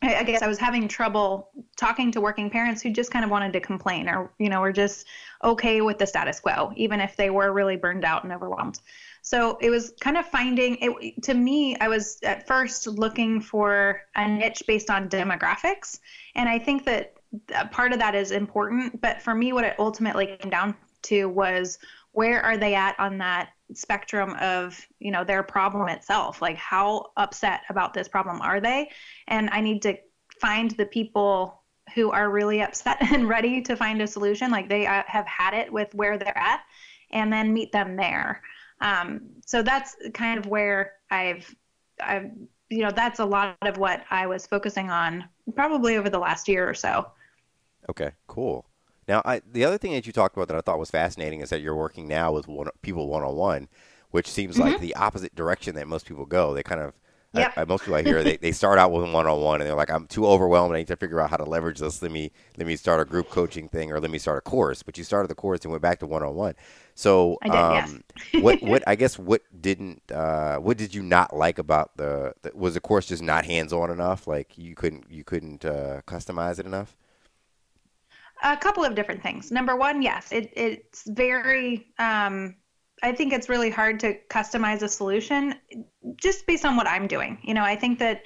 I 0.02 0.24
guess 0.24 0.42
I 0.42 0.48
was 0.48 0.58
having 0.58 0.88
trouble 0.88 1.50
talking 1.76 2.12
to 2.14 2.22
working 2.22 2.50
parents 2.50 2.82
who 2.82 2.90
just 2.90 3.12
kind 3.12 3.26
of 3.26 3.32
wanted 3.32 3.52
to 3.54 3.60
complain 3.60 4.08
or, 4.08 4.32
you 4.40 4.48
know, 4.48 4.62
were 4.62 4.72
just 4.72 5.06
okay 5.44 5.82
with 5.82 5.98
the 5.98 6.08
status 6.08 6.40
quo, 6.40 6.72
even 6.78 7.02
if 7.02 7.18
they 7.18 7.30
were 7.30 7.52
really 7.52 7.76
burned 7.76 8.06
out 8.06 8.24
and 8.24 8.32
overwhelmed. 8.32 8.80
So 9.22 9.58
it 9.62 9.70
was 9.70 9.94
kind 10.00 10.18
of 10.18 10.26
finding 10.26 10.78
it 10.82 11.24
to 11.24 11.34
me. 11.34 11.76
I 11.78 11.88
was 11.88 12.20
at 12.24 12.48
first 12.48 12.88
looking 12.88 13.42
for 13.42 14.02
a 14.16 14.28
niche 14.28 14.64
based 14.68 14.90
on 14.90 15.10
demographics, 15.10 16.00
and 16.36 16.48
I 16.48 16.60
think 16.60 16.86
that 16.86 17.16
part 17.72 17.94
of 17.94 18.00
that 18.00 18.16
is 18.16 18.32
important. 18.32 19.00
But 19.02 19.22
for 19.22 19.36
me, 19.36 19.54
what 19.54 19.66
it 19.66 19.76
ultimately 19.78 20.38
came 20.40 20.50
down 20.50 20.76
to 21.04 21.26
was 21.26 21.78
where 22.12 22.44
are 22.44 22.58
they 22.58 22.76
at 22.76 23.00
on 23.00 23.18
that 23.20 23.50
spectrum 23.74 24.36
of 24.40 24.86
you 25.00 25.12
know 25.12 25.24
their 25.24 25.44
problem 25.44 25.88
itself 25.90 26.42
like 26.42 26.58
how 26.58 27.06
upset 27.18 27.62
about 27.70 27.94
this 27.94 28.08
problem 28.08 28.42
are 28.42 28.60
they 28.60 28.90
and 29.28 29.50
i 29.52 29.62
need 29.62 29.82
to 29.82 29.96
find 30.42 30.72
the 30.72 30.86
people 30.86 31.62
who 31.94 32.12
are 32.12 32.30
really 32.30 32.62
upset 32.62 32.98
and 33.14 33.30
ready 33.30 33.62
to 33.62 33.76
find 33.76 34.02
a 34.02 34.08
solution 34.08 34.50
like 34.50 34.68
they 34.70 34.88
uh, 34.88 35.04
have 35.06 35.28
had 35.28 35.54
it 35.54 35.72
with 35.72 35.94
where 35.94 36.18
they're 36.18 36.38
at 36.38 36.62
and 37.12 37.32
then 37.32 37.54
meet 37.54 37.72
them 37.72 37.96
there 37.96 38.42
um, 38.82 39.22
so 39.46 39.62
that's 39.62 39.96
kind 40.14 40.40
of 40.40 40.46
where 40.46 40.94
I've, 41.12 41.54
I've, 42.02 42.32
you 42.70 42.80
know, 42.80 42.92
that's 42.92 43.20
a 43.20 43.26
lot 43.26 43.58
of 43.62 43.78
what 43.78 44.04
I 44.10 44.28
was 44.28 44.46
focusing 44.46 44.90
on 44.90 45.26
probably 45.56 45.98
over 45.98 46.10
the 46.10 46.20
last 46.20 46.48
year 46.48 46.70
or 46.70 46.74
so. 46.74 47.12
Okay, 47.90 48.12
cool. 48.28 48.66
Now, 49.08 49.24
I, 49.26 49.42
the 49.52 49.66
other 49.66 49.80
thing 49.80 49.94
that 49.94 50.06
you 50.06 50.14
talked 50.14 50.38
about 50.38 50.48
that 50.50 50.58
I 50.58 50.62
thought 50.62 50.78
was 50.78 50.92
fascinating 50.92 51.42
is 51.42 51.50
that 51.50 51.62
you're 51.62 51.76
working 51.76 52.08
now 52.08 52.32
with 52.32 52.48
one, 52.48 52.68
people 52.84 53.08
one 53.08 53.24
on 53.24 53.36
one, 53.36 53.68
which 54.12 54.28
seems 54.28 54.56
mm-hmm. 54.58 54.70
like 54.70 54.82
the 54.82 54.96
opposite 54.96 55.34
direction 55.36 55.76
that 55.76 55.88
most 55.88 56.06
people 56.06 56.26
go. 56.26 56.54
They 56.54 56.64
kind 56.64 56.82
of 56.82 56.94
Yep. 57.34 57.54
I, 57.58 57.62
I, 57.62 57.66
most 57.66 57.82
people 57.82 57.96
I 57.96 58.02
hear 58.02 58.24
they, 58.24 58.38
they 58.38 58.52
start 58.52 58.80
out 58.80 58.92
with 58.92 59.04
one 59.14 59.28
on 59.28 59.42
one 59.42 59.62
and 59.62 59.70
they're 59.70 59.78
like, 59.78 59.92
I'm 59.92 60.08
too 60.08 60.26
overwhelmed. 60.26 60.74
I 60.74 60.80
need 60.80 60.88
to 60.88 60.96
figure 60.96 61.22
out 61.22 61.30
how 61.30 61.38
to 61.38 61.44
leverage 61.44 61.78
this. 61.78 62.02
Let 62.02 62.12
me 62.12 62.32
let 62.58 62.66
me 62.66 62.76
start 62.76 63.02
a 63.02 63.06
group 63.06 63.30
coaching 63.30 63.70
thing 63.70 63.92
or 63.92 64.00
let 64.00 64.10
me 64.10 64.18
start 64.18 64.40
a 64.40 64.42
course. 64.42 64.82
But 64.82 64.98
you 64.98 65.04
started 65.04 65.30
the 65.30 65.36
course 65.36 65.60
and 65.62 65.72
went 65.72 65.84
back 65.84 66.00
to 66.00 66.08
one 66.08 66.24
on 66.24 66.34
one. 66.34 66.56
So 67.00 67.38
did, 67.42 67.56
um, 67.56 68.04
yes. 68.34 68.44
what 68.44 68.62
what 68.62 68.84
I 68.86 68.96
guess 68.96 69.18
what 69.18 69.42
didn't 69.62 70.02
uh, 70.12 70.58
what 70.58 70.76
did 70.76 70.94
you 70.94 71.02
not 71.02 71.34
like 71.34 71.58
about 71.58 71.96
the, 71.96 72.34
the 72.42 72.52
was 72.54 72.74
the 72.74 72.82
course 72.82 73.06
just 73.06 73.24
not 73.24 73.46
hands 73.46 73.72
on 73.72 73.90
enough? 73.90 74.28
Like 74.28 74.58
you 74.58 74.76
couldn't 74.76 75.06
you 75.10 75.24
couldn't 75.24 75.64
uh, 75.64 76.02
customize 76.06 76.60
it 76.60 76.66
enough? 76.66 76.98
A 78.44 78.58
couple 78.58 78.84
of 78.84 78.96
different 78.96 79.24
things. 79.24 79.50
Number 79.50 79.78
one, 79.78 80.02
yes, 80.02 80.34
it, 80.34 80.52
it's 80.58 81.10
very 81.10 81.88
um, 82.00 82.58
I 83.02 83.14
think 83.14 83.32
it's 83.32 83.48
really 83.48 83.70
hard 83.70 83.98
to 84.02 84.18
customize 84.30 84.82
a 84.82 84.90
solution 84.90 85.56
just 86.18 86.46
based 86.46 86.66
on 86.66 86.76
what 86.76 86.86
I'm 86.86 87.08
doing. 87.08 87.40
You 87.44 87.54
know, 87.54 87.64
I 87.64 87.78
think 87.78 87.98
that 88.00 88.24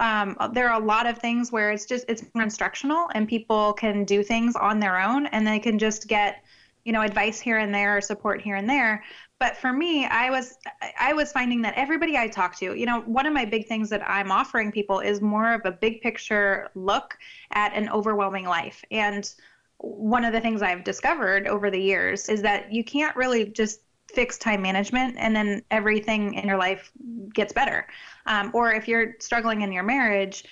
um, 0.00 0.36
there 0.52 0.68
are 0.68 0.82
a 0.82 0.84
lot 0.84 1.06
of 1.06 1.18
things 1.18 1.52
where 1.52 1.70
it's 1.70 1.86
just 1.86 2.06
it's 2.08 2.24
more 2.34 2.42
instructional 2.42 3.08
and 3.14 3.28
people 3.28 3.72
can 3.72 4.04
do 4.04 4.24
things 4.24 4.56
on 4.56 4.80
their 4.80 5.00
own 5.00 5.26
and 5.26 5.46
they 5.46 5.60
can 5.60 5.78
just 5.78 6.08
get 6.08 6.42
you 6.84 6.92
know 6.92 7.02
advice 7.02 7.40
here 7.40 7.58
and 7.58 7.74
there 7.74 7.96
or 7.96 8.00
support 8.00 8.40
here 8.40 8.56
and 8.56 8.68
there. 8.68 9.02
But 9.38 9.56
for 9.56 9.72
me 9.72 10.04
i 10.04 10.28
was 10.28 10.58
i 10.98 11.12
was 11.12 11.32
finding 11.32 11.62
that 11.62 11.74
everybody 11.74 12.16
i 12.16 12.28
talk 12.28 12.56
to 12.56 12.74
you 12.74 12.84
know 12.84 13.00
one 13.02 13.24
of 13.24 13.32
my 13.32 13.46
big 13.46 13.66
things 13.66 13.88
that 13.88 14.06
i'm 14.08 14.30
offering 14.30 14.70
people 14.70 15.00
is 15.00 15.22
more 15.22 15.54
of 15.54 15.62
a 15.64 15.72
big 15.72 16.02
picture 16.02 16.68
look 16.74 17.16
at 17.52 17.72
an 17.74 17.88
overwhelming 17.88 18.44
life. 18.44 18.84
And 18.90 19.32
one 19.78 20.24
of 20.24 20.32
the 20.34 20.40
things 20.40 20.60
i've 20.62 20.84
discovered 20.84 21.46
over 21.46 21.70
the 21.70 21.80
years 21.80 22.28
is 22.28 22.42
that 22.42 22.72
you 22.72 22.84
can't 22.84 23.16
really 23.16 23.46
just 23.46 23.80
fix 24.12 24.36
time 24.36 24.60
management 24.60 25.16
and 25.18 25.34
then 25.34 25.62
everything 25.70 26.34
in 26.34 26.46
your 26.46 26.58
life 26.58 26.92
gets 27.32 27.52
better. 27.52 27.86
Um, 28.26 28.50
or 28.52 28.72
if 28.72 28.88
you're 28.88 29.14
struggling 29.20 29.62
in 29.62 29.72
your 29.72 29.84
marriage 29.84 30.44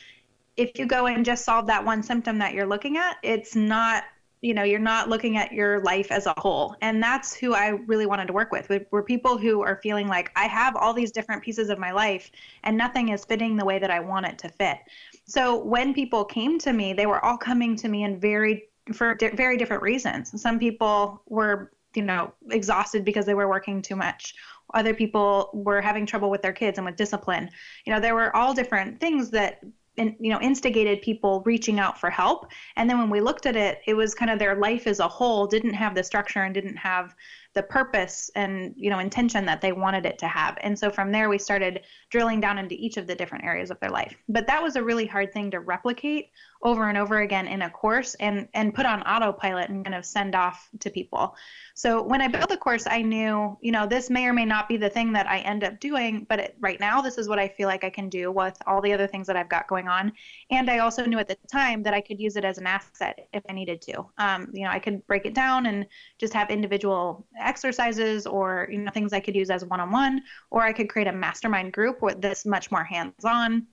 if 0.58 0.76
you 0.76 0.86
go 0.86 1.06
and 1.06 1.24
just 1.24 1.44
solve 1.44 1.68
that 1.68 1.84
one 1.84 2.02
symptom 2.02 2.36
that 2.38 2.52
you're 2.52 2.66
looking 2.66 2.96
at, 2.96 3.16
it's 3.22 3.54
not 3.54 4.02
you 4.40 4.54
know 4.54 4.62
you're 4.62 4.78
not 4.78 5.08
looking 5.08 5.36
at 5.36 5.52
your 5.52 5.80
life 5.82 6.10
as 6.10 6.26
a 6.26 6.34
whole. 6.38 6.76
And 6.80 7.02
that's 7.02 7.34
who 7.34 7.54
i 7.54 7.68
really 7.68 8.06
wanted 8.06 8.26
to 8.26 8.32
work 8.32 8.52
with 8.52 8.70
were 8.90 9.02
people 9.02 9.36
who 9.38 9.62
are 9.62 9.80
feeling 9.82 10.08
like 10.08 10.30
i 10.36 10.44
have 10.44 10.76
all 10.76 10.92
these 10.92 11.10
different 11.10 11.42
pieces 11.42 11.70
of 11.70 11.78
my 11.78 11.90
life 11.90 12.30
and 12.64 12.76
nothing 12.76 13.10
is 13.10 13.24
fitting 13.24 13.56
the 13.56 13.64
way 13.64 13.78
that 13.78 13.90
i 13.90 14.00
want 14.00 14.26
it 14.26 14.38
to 14.38 14.48
fit. 14.48 14.78
So 15.26 15.58
when 15.58 15.94
people 15.94 16.24
came 16.24 16.58
to 16.60 16.72
me 16.72 16.92
they 16.92 17.06
were 17.06 17.24
all 17.24 17.36
coming 17.36 17.76
to 17.76 17.88
me 17.88 18.04
in 18.04 18.20
very 18.20 18.68
for 18.92 19.14
di- 19.14 19.30
very 19.30 19.56
different 19.56 19.82
reasons. 19.82 20.40
Some 20.40 20.58
people 20.58 21.22
were 21.26 21.72
you 21.94 22.02
know 22.02 22.32
exhausted 22.50 23.04
because 23.04 23.26
they 23.26 23.34
were 23.34 23.48
working 23.48 23.82
too 23.82 23.96
much. 23.96 24.34
Other 24.74 24.92
people 24.92 25.50
were 25.54 25.80
having 25.80 26.04
trouble 26.04 26.30
with 26.30 26.42
their 26.42 26.52
kids 26.52 26.78
and 26.78 26.84
with 26.84 26.96
discipline. 26.96 27.50
You 27.84 27.92
know 27.92 28.00
there 28.00 28.14
were 28.14 28.34
all 28.36 28.54
different 28.54 29.00
things 29.00 29.30
that 29.30 29.60
in, 29.98 30.16
you 30.18 30.30
know 30.30 30.40
instigated 30.40 31.02
people 31.02 31.42
reaching 31.44 31.78
out 31.78 31.98
for 31.98 32.10
help. 32.10 32.50
And 32.76 32.88
then 32.88 32.98
when 32.98 33.10
we 33.10 33.20
looked 33.20 33.46
at 33.46 33.56
it 33.56 33.80
it 33.86 33.94
was 33.94 34.14
kind 34.14 34.30
of 34.30 34.38
their 34.38 34.54
life 34.54 34.86
as 34.86 35.00
a 35.00 35.08
whole 35.08 35.46
didn't 35.46 35.74
have 35.74 35.94
the 35.94 36.04
structure 36.04 36.42
and 36.42 36.54
didn't 36.54 36.76
have 36.76 37.14
the 37.54 37.62
purpose 37.62 38.30
and 38.36 38.74
you 38.76 38.90
know 38.90 38.98
intention 38.98 39.44
that 39.46 39.60
they 39.60 39.72
wanted 39.72 40.06
it 40.06 40.18
to 40.18 40.28
have. 40.28 40.56
And 40.60 40.78
so 40.78 40.90
from 40.90 41.12
there 41.12 41.28
we 41.28 41.38
started 41.38 41.80
drilling 42.10 42.40
down 42.40 42.58
into 42.58 42.74
each 42.74 42.96
of 42.96 43.06
the 43.06 43.14
different 43.14 43.44
areas 43.44 43.70
of 43.70 43.80
their 43.80 43.90
life. 43.90 44.16
But 44.28 44.46
that 44.46 44.62
was 44.62 44.76
a 44.76 44.82
really 44.82 45.06
hard 45.06 45.32
thing 45.32 45.50
to 45.50 45.60
replicate 45.60 46.30
over 46.62 46.88
and 46.88 46.98
over 46.98 47.20
again 47.20 47.46
in 47.46 47.62
a 47.62 47.70
course 47.70 48.14
and 48.16 48.48
and 48.54 48.74
put 48.74 48.84
on 48.84 49.02
autopilot 49.02 49.70
and 49.70 49.84
kind 49.84 49.94
of 49.94 50.04
send 50.04 50.34
off 50.34 50.68
to 50.80 50.90
people. 50.90 51.36
So 51.74 52.02
when 52.02 52.20
i 52.20 52.26
built 52.26 52.48
the 52.48 52.56
course 52.56 52.86
i 52.88 53.00
knew 53.02 53.56
you 53.60 53.70
know 53.70 53.86
this 53.86 54.10
may 54.10 54.26
or 54.26 54.32
may 54.32 54.44
not 54.44 54.68
be 54.68 54.76
the 54.76 54.90
thing 54.90 55.12
that 55.12 55.28
i 55.28 55.38
end 55.38 55.62
up 55.62 55.78
doing 55.78 56.26
but 56.28 56.40
it, 56.40 56.56
right 56.58 56.80
now 56.80 57.00
this 57.00 57.18
is 57.18 57.28
what 57.28 57.38
i 57.38 57.46
feel 57.46 57.68
like 57.68 57.84
i 57.84 57.90
can 57.90 58.08
do 58.08 58.32
with 58.32 58.56
all 58.66 58.80
the 58.80 58.92
other 58.92 59.06
things 59.06 59.26
that 59.28 59.36
i've 59.36 59.48
got 59.48 59.68
going 59.68 59.86
on. 59.86 60.12
And 60.50 60.68
i 60.68 60.78
also 60.78 61.04
knew 61.04 61.18
at 61.18 61.28
the 61.28 61.36
time 61.50 61.82
that 61.84 61.94
i 61.94 62.00
could 62.00 62.18
use 62.18 62.36
it 62.36 62.44
as 62.44 62.58
an 62.58 62.66
asset 62.66 63.28
if 63.32 63.44
i 63.48 63.52
needed 63.52 63.80
to. 63.82 64.04
Um, 64.18 64.50
you 64.52 64.64
know 64.64 64.70
i 64.70 64.80
could 64.80 65.06
break 65.06 65.26
it 65.26 65.34
down 65.34 65.66
and 65.66 65.86
just 66.18 66.32
have 66.34 66.50
individual 66.50 67.26
exercises 67.40 68.26
or 68.26 68.68
you 68.70 68.78
know 68.78 68.90
things 68.90 69.12
i 69.12 69.20
could 69.20 69.36
use 69.36 69.50
as 69.50 69.64
one-on-one 69.64 70.22
or 70.50 70.62
i 70.62 70.72
could 70.72 70.88
create 70.88 71.08
a 71.08 71.12
mastermind 71.12 71.72
group 71.72 72.02
with 72.02 72.20
this 72.20 72.44
much 72.44 72.72
more 72.72 72.84
hands-on. 72.84 73.66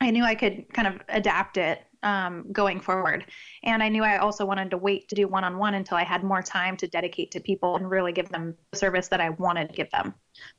I 0.00 0.10
knew 0.10 0.24
I 0.24 0.34
could 0.34 0.66
kind 0.74 0.88
of 0.88 1.00
adapt 1.08 1.56
it 1.56 1.85
um, 2.02 2.46
going 2.52 2.80
forward. 2.80 3.26
And 3.62 3.82
I 3.82 3.88
knew 3.88 4.04
I 4.04 4.18
also 4.18 4.44
wanted 4.44 4.70
to 4.70 4.76
wait 4.76 5.08
to 5.08 5.14
do 5.14 5.28
one 5.28 5.44
on 5.44 5.58
one 5.58 5.74
until 5.74 5.96
I 5.96 6.04
had 6.04 6.22
more 6.22 6.42
time 6.42 6.76
to 6.78 6.86
dedicate 6.86 7.30
to 7.32 7.40
people 7.40 7.76
and 7.76 7.90
really 7.90 8.12
give 8.12 8.28
them 8.28 8.54
the 8.70 8.78
service 8.78 9.08
that 9.08 9.20
I 9.20 9.30
wanted 9.30 9.68
to 9.70 9.74
give 9.74 9.90
them. 9.90 10.14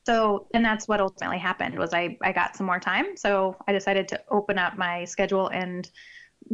So, 0.05 0.47
and 0.53 0.63
that's 0.63 0.87
what 0.87 0.99
ultimately 0.99 1.37
happened 1.37 1.77
was 1.77 1.93
I, 1.93 2.17
I 2.21 2.31
got 2.31 2.55
some 2.55 2.65
more 2.65 2.79
time. 2.79 3.15
So 3.15 3.55
I 3.67 3.73
decided 3.73 4.07
to 4.09 4.21
open 4.29 4.57
up 4.57 4.77
my 4.77 5.05
schedule 5.05 5.47
and 5.49 5.89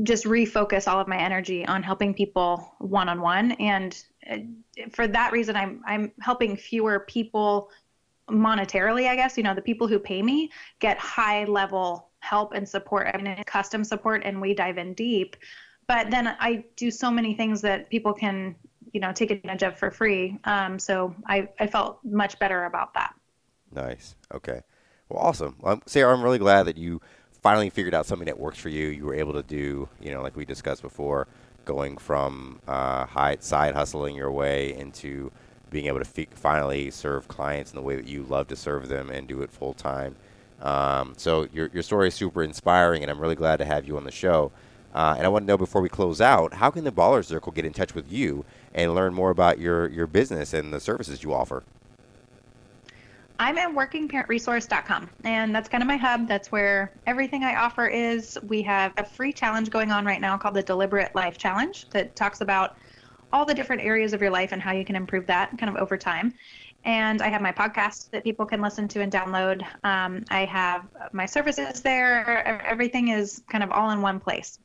just 0.04 0.26
refocus 0.26 0.88
all 0.88 1.00
of 1.00 1.08
my 1.08 1.18
energy 1.18 1.66
on 1.66 1.84
helping 1.84 2.14
people 2.14 2.74
one 2.80 3.10
on 3.10 3.22
one. 3.22 3.52
And 3.54 4.02
uh, 4.30 4.38
for 4.92 5.08
that 5.08 5.32
reason, 5.32 5.56
I'm, 5.56 5.82
I'm 5.86 6.12
helping 6.20 6.58
fewer 6.58 7.02
people 7.02 7.70
monetarily, 8.30 9.08
I 9.08 9.16
guess, 9.16 9.38
you 9.38 9.44
know, 9.44 9.54
the 9.54 9.62
people 9.62 9.88
who 9.88 10.00
pay 10.00 10.22
me 10.22 10.52
get 10.80 10.98
high 10.98 11.44
level 11.46 12.10
help 12.24 12.54
and 12.54 12.68
support. 12.68 13.08
I 13.14 13.18
mean, 13.18 13.28
it's 13.28 13.44
custom 13.46 13.84
support 13.84 14.22
and 14.24 14.40
we 14.40 14.54
dive 14.54 14.78
in 14.78 14.94
deep. 14.94 15.36
But 15.88 16.10
then 16.10 16.28
I 16.28 16.64
do 16.78 16.90
so 16.90 17.12
many 17.12 17.36
things 17.36 17.62
that 17.62 17.90
people 17.90 18.14
can, 18.14 18.56
you 18.94 19.02
know, 19.02 19.12
take 19.12 19.30
advantage 19.30 19.64
of 19.64 19.78
for 19.78 19.92
free. 19.92 20.40
Um, 20.46 20.80
so 20.80 21.14
I, 21.28 21.50
I 21.60 21.68
felt 21.68 22.00
much 22.06 22.40
better 22.40 22.64
about 22.64 22.94
that. 22.94 23.14
Nice. 23.74 24.16
Okay. 24.34 24.62
Well, 25.10 25.20
awesome. 25.20 25.58
Sarah, 25.86 26.14
I'm 26.14 26.24
really 26.24 26.40
glad 26.40 26.64
that 26.64 26.78
you 26.78 27.02
finally 27.42 27.70
figured 27.70 27.94
out 27.94 28.06
something 28.06 28.28
that 28.28 28.40
works 28.40 28.58
for 28.58 28.70
you. 28.70 28.88
You 28.88 29.04
were 29.04 29.16
able 29.16 29.34
to 29.34 29.44
do, 29.44 29.90
you 30.00 30.12
know, 30.12 30.22
like 30.22 30.38
we 30.38 30.46
discussed 30.46 30.82
before, 30.82 31.28
going 31.66 31.98
from 31.98 32.62
uh, 32.68 33.06
high, 33.06 33.36
side 33.42 33.76
hustling 33.76 34.16
your 34.16 34.32
way 34.32 34.74
into 34.74 35.30
being 35.70 35.88
able 35.88 36.00
to 36.00 36.26
finally 36.32 36.90
serve 36.90 37.28
clients 37.28 37.72
in 37.72 37.76
the 37.76 37.82
way 37.82 37.98
that 37.98 38.08
you 38.08 38.24
love 38.24 38.48
to 38.48 38.56
serve 38.56 38.88
them 38.88 39.10
and 39.10 39.28
do 39.28 39.42
it 39.42 39.52
full 39.52 39.74
time. 39.74 40.16
Um, 40.64 41.14
so 41.18 41.48
your 41.54 41.70
your 41.74 41.84
story 41.84 42.08
is 42.08 42.16
super 42.16 42.42
inspiring, 42.42 43.04
and 43.04 43.12
I'm 43.12 43.20
really 43.20 43.36
glad 43.36 43.58
to 43.58 43.66
have 43.66 43.86
you 43.86 43.98
on 43.98 44.06
the 44.06 44.12
show. 44.12 44.52
Uh, 44.96 45.16
and 45.18 45.26
I 45.26 45.30
want 45.30 45.44
to 45.44 45.48
know 45.48 45.58
before 45.58 45.82
we 45.82 45.90
close 45.90 46.22
out, 46.22 46.54
how 46.54 46.70
can 46.70 46.84
the 46.84 46.92
Baller 46.92 47.26
Circle 47.26 47.52
get 47.52 47.66
in 47.66 47.74
touch 47.74 47.96
with 47.96 48.12
you 48.12 48.46
and 48.74 48.96
learn 48.96 49.14
more 49.14 49.30
about 49.30 49.60
your 49.60 49.88
your 49.90 50.08
business 50.08 50.54
and 50.54 50.74
the 50.74 50.80
services 50.80 51.22
you 51.22 51.34
offer? 51.34 51.64
I'm 53.40 53.58
at 53.58 53.72
workingparentresource.com, 53.72 55.10
and 55.26 55.54
that's 55.54 55.68
kind 55.68 55.84
of 55.84 55.88
my 55.88 55.98
hub. 55.98 56.28
That's 56.28 56.52
where 56.52 56.94
everything 57.08 57.44
I 57.44 57.56
offer 57.56 57.88
is. 57.88 58.38
We 58.48 58.62
have 58.62 58.94
a 58.98 59.04
free 59.04 59.34
challenge 59.34 59.70
going 59.70 59.92
on 59.92 60.06
right 60.06 60.22
now 60.22 60.38
called 60.38 60.54
the 60.54 60.64
Deliberate 60.64 61.14
Life 61.14 61.38
Challenge 61.38 61.90
that 61.90 62.16
talks 62.16 62.42
about 62.42 62.78
all 63.34 63.44
the 63.44 63.54
different 63.54 63.82
areas 63.82 64.14
of 64.14 64.22
your 64.22 64.30
life 64.30 64.52
and 64.52 64.62
how 64.62 64.72
you 64.72 64.86
can 64.86 64.96
improve 64.96 65.26
that 65.26 65.58
kind 65.58 65.76
of 65.76 65.82
over 65.82 65.98
time 65.98 66.34
and 66.86 67.22
I 67.22 67.30
have 67.30 67.42
my 67.42 67.52
podcast 67.52 68.10
that 68.12 68.24
people 68.24 68.46
can 68.46 68.62
listen 68.62 68.88
to 68.90 69.02
and 69.02 69.12
download. 69.12 69.64
Um, 69.84 70.24
I 70.30 70.46
have 70.46 70.86
my 71.12 71.26
services 71.26 71.82
there. 71.82 72.64
Everything 72.66 73.10
is 73.10 73.44
kind 73.50 73.64
of 73.64 73.72
all 73.72 73.92
in 73.92 74.02
one 74.02 74.20
place. 74.20 74.60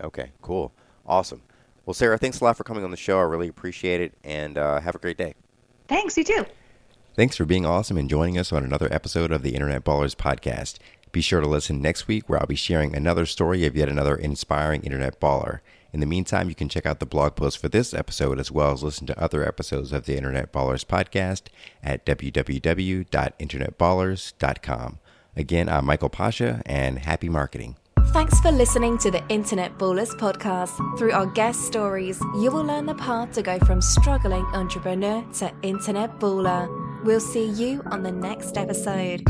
Okay, 0.00 0.30
cool. 0.42 0.72
Awesome. 1.06 1.42
Well, 1.86 1.94
Sarah, 1.94 2.18
thanks 2.18 2.40
a 2.40 2.44
lot 2.44 2.56
for 2.56 2.64
coming 2.64 2.84
on 2.84 2.90
the 2.90 2.96
show. 2.96 3.18
I 3.18 3.22
really 3.22 3.48
appreciate 3.48 4.00
it, 4.00 4.14
and 4.24 4.58
uh, 4.58 4.80
have 4.80 4.94
a 4.94 4.98
great 4.98 5.16
day. 5.16 5.34
Thanks, 5.88 6.16
you 6.16 6.24
too. 6.24 6.44
Thanks 7.14 7.36
for 7.36 7.46
being 7.46 7.64
awesome 7.64 7.96
and 7.96 8.10
joining 8.10 8.36
us 8.36 8.52
on 8.52 8.64
another 8.64 8.92
episode 8.92 9.30
of 9.30 9.42
the 9.42 9.54
Internet 9.54 9.84
Ballers 9.84 10.14
Podcast. 10.14 10.78
Be 11.12 11.22
sure 11.22 11.40
to 11.40 11.46
listen 11.46 11.80
next 11.80 12.08
week 12.08 12.28
where 12.28 12.38
I'll 12.38 12.46
be 12.46 12.56
sharing 12.56 12.94
another 12.94 13.24
story 13.24 13.64
of 13.64 13.74
yet 13.74 13.88
another 13.88 14.16
inspiring 14.16 14.82
Internet 14.82 15.18
baller. 15.18 15.60
In 15.96 16.00
the 16.00 16.06
meantime, 16.06 16.50
you 16.50 16.54
can 16.54 16.68
check 16.68 16.84
out 16.84 17.00
the 17.00 17.06
blog 17.06 17.36
post 17.36 17.56
for 17.56 17.70
this 17.70 17.94
episode 17.94 18.38
as 18.38 18.52
well 18.52 18.70
as 18.70 18.82
listen 18.82 19.06
to 19.06 19.18
other 19.18 19.48
episodes 19.48 19.92
of 19.92 20.04
the 20.04 20.14
Internet 20.14 20.52
Ballers 20.52 20.84
podcast 20.84 21.44
at 21.82 22.04
www.internetballers.com. 22.04 24.98
Again, 25.34 25.70
I'm 25.70 25.86
Michael 25.86 26.10
Pasha, 26.10 26.60
and 26.66 26.98
happy 26.98 27.30
marketing. 27.30 27.76
Thanks 28.08 28.38
for 28.40 28.52
listening 28.52 28.98
to 28.98 29.10
the 29.10 29.26
Internet 29.30 29.78
Ballers 29.78 30.14
podcast. 30.18 30.98
Through 30.98 31.12
our 31.12 31.24
guest 31.24 31.62
stories, 31.62 32.20
you 32.42 32.50
will 32.50 32.64
learn 32.64 32.84
the 32.84 32.94
path 32.96 33.32
to 33.32 33.40
go 33.40 33.58
from 33.60 33.80
struggling 33.80 34.44
entrepreneur 34.52 35.24
to 35.38 35.50
internet 35.62 36.20
baller. 36.20 36.68
We'll 37.04 37.20
see 37.20 37.46
you 37.46 37.82
on 37.86 38.02
the 38.02 38.12
next 38.12 38.58
episode. 38.58 39.22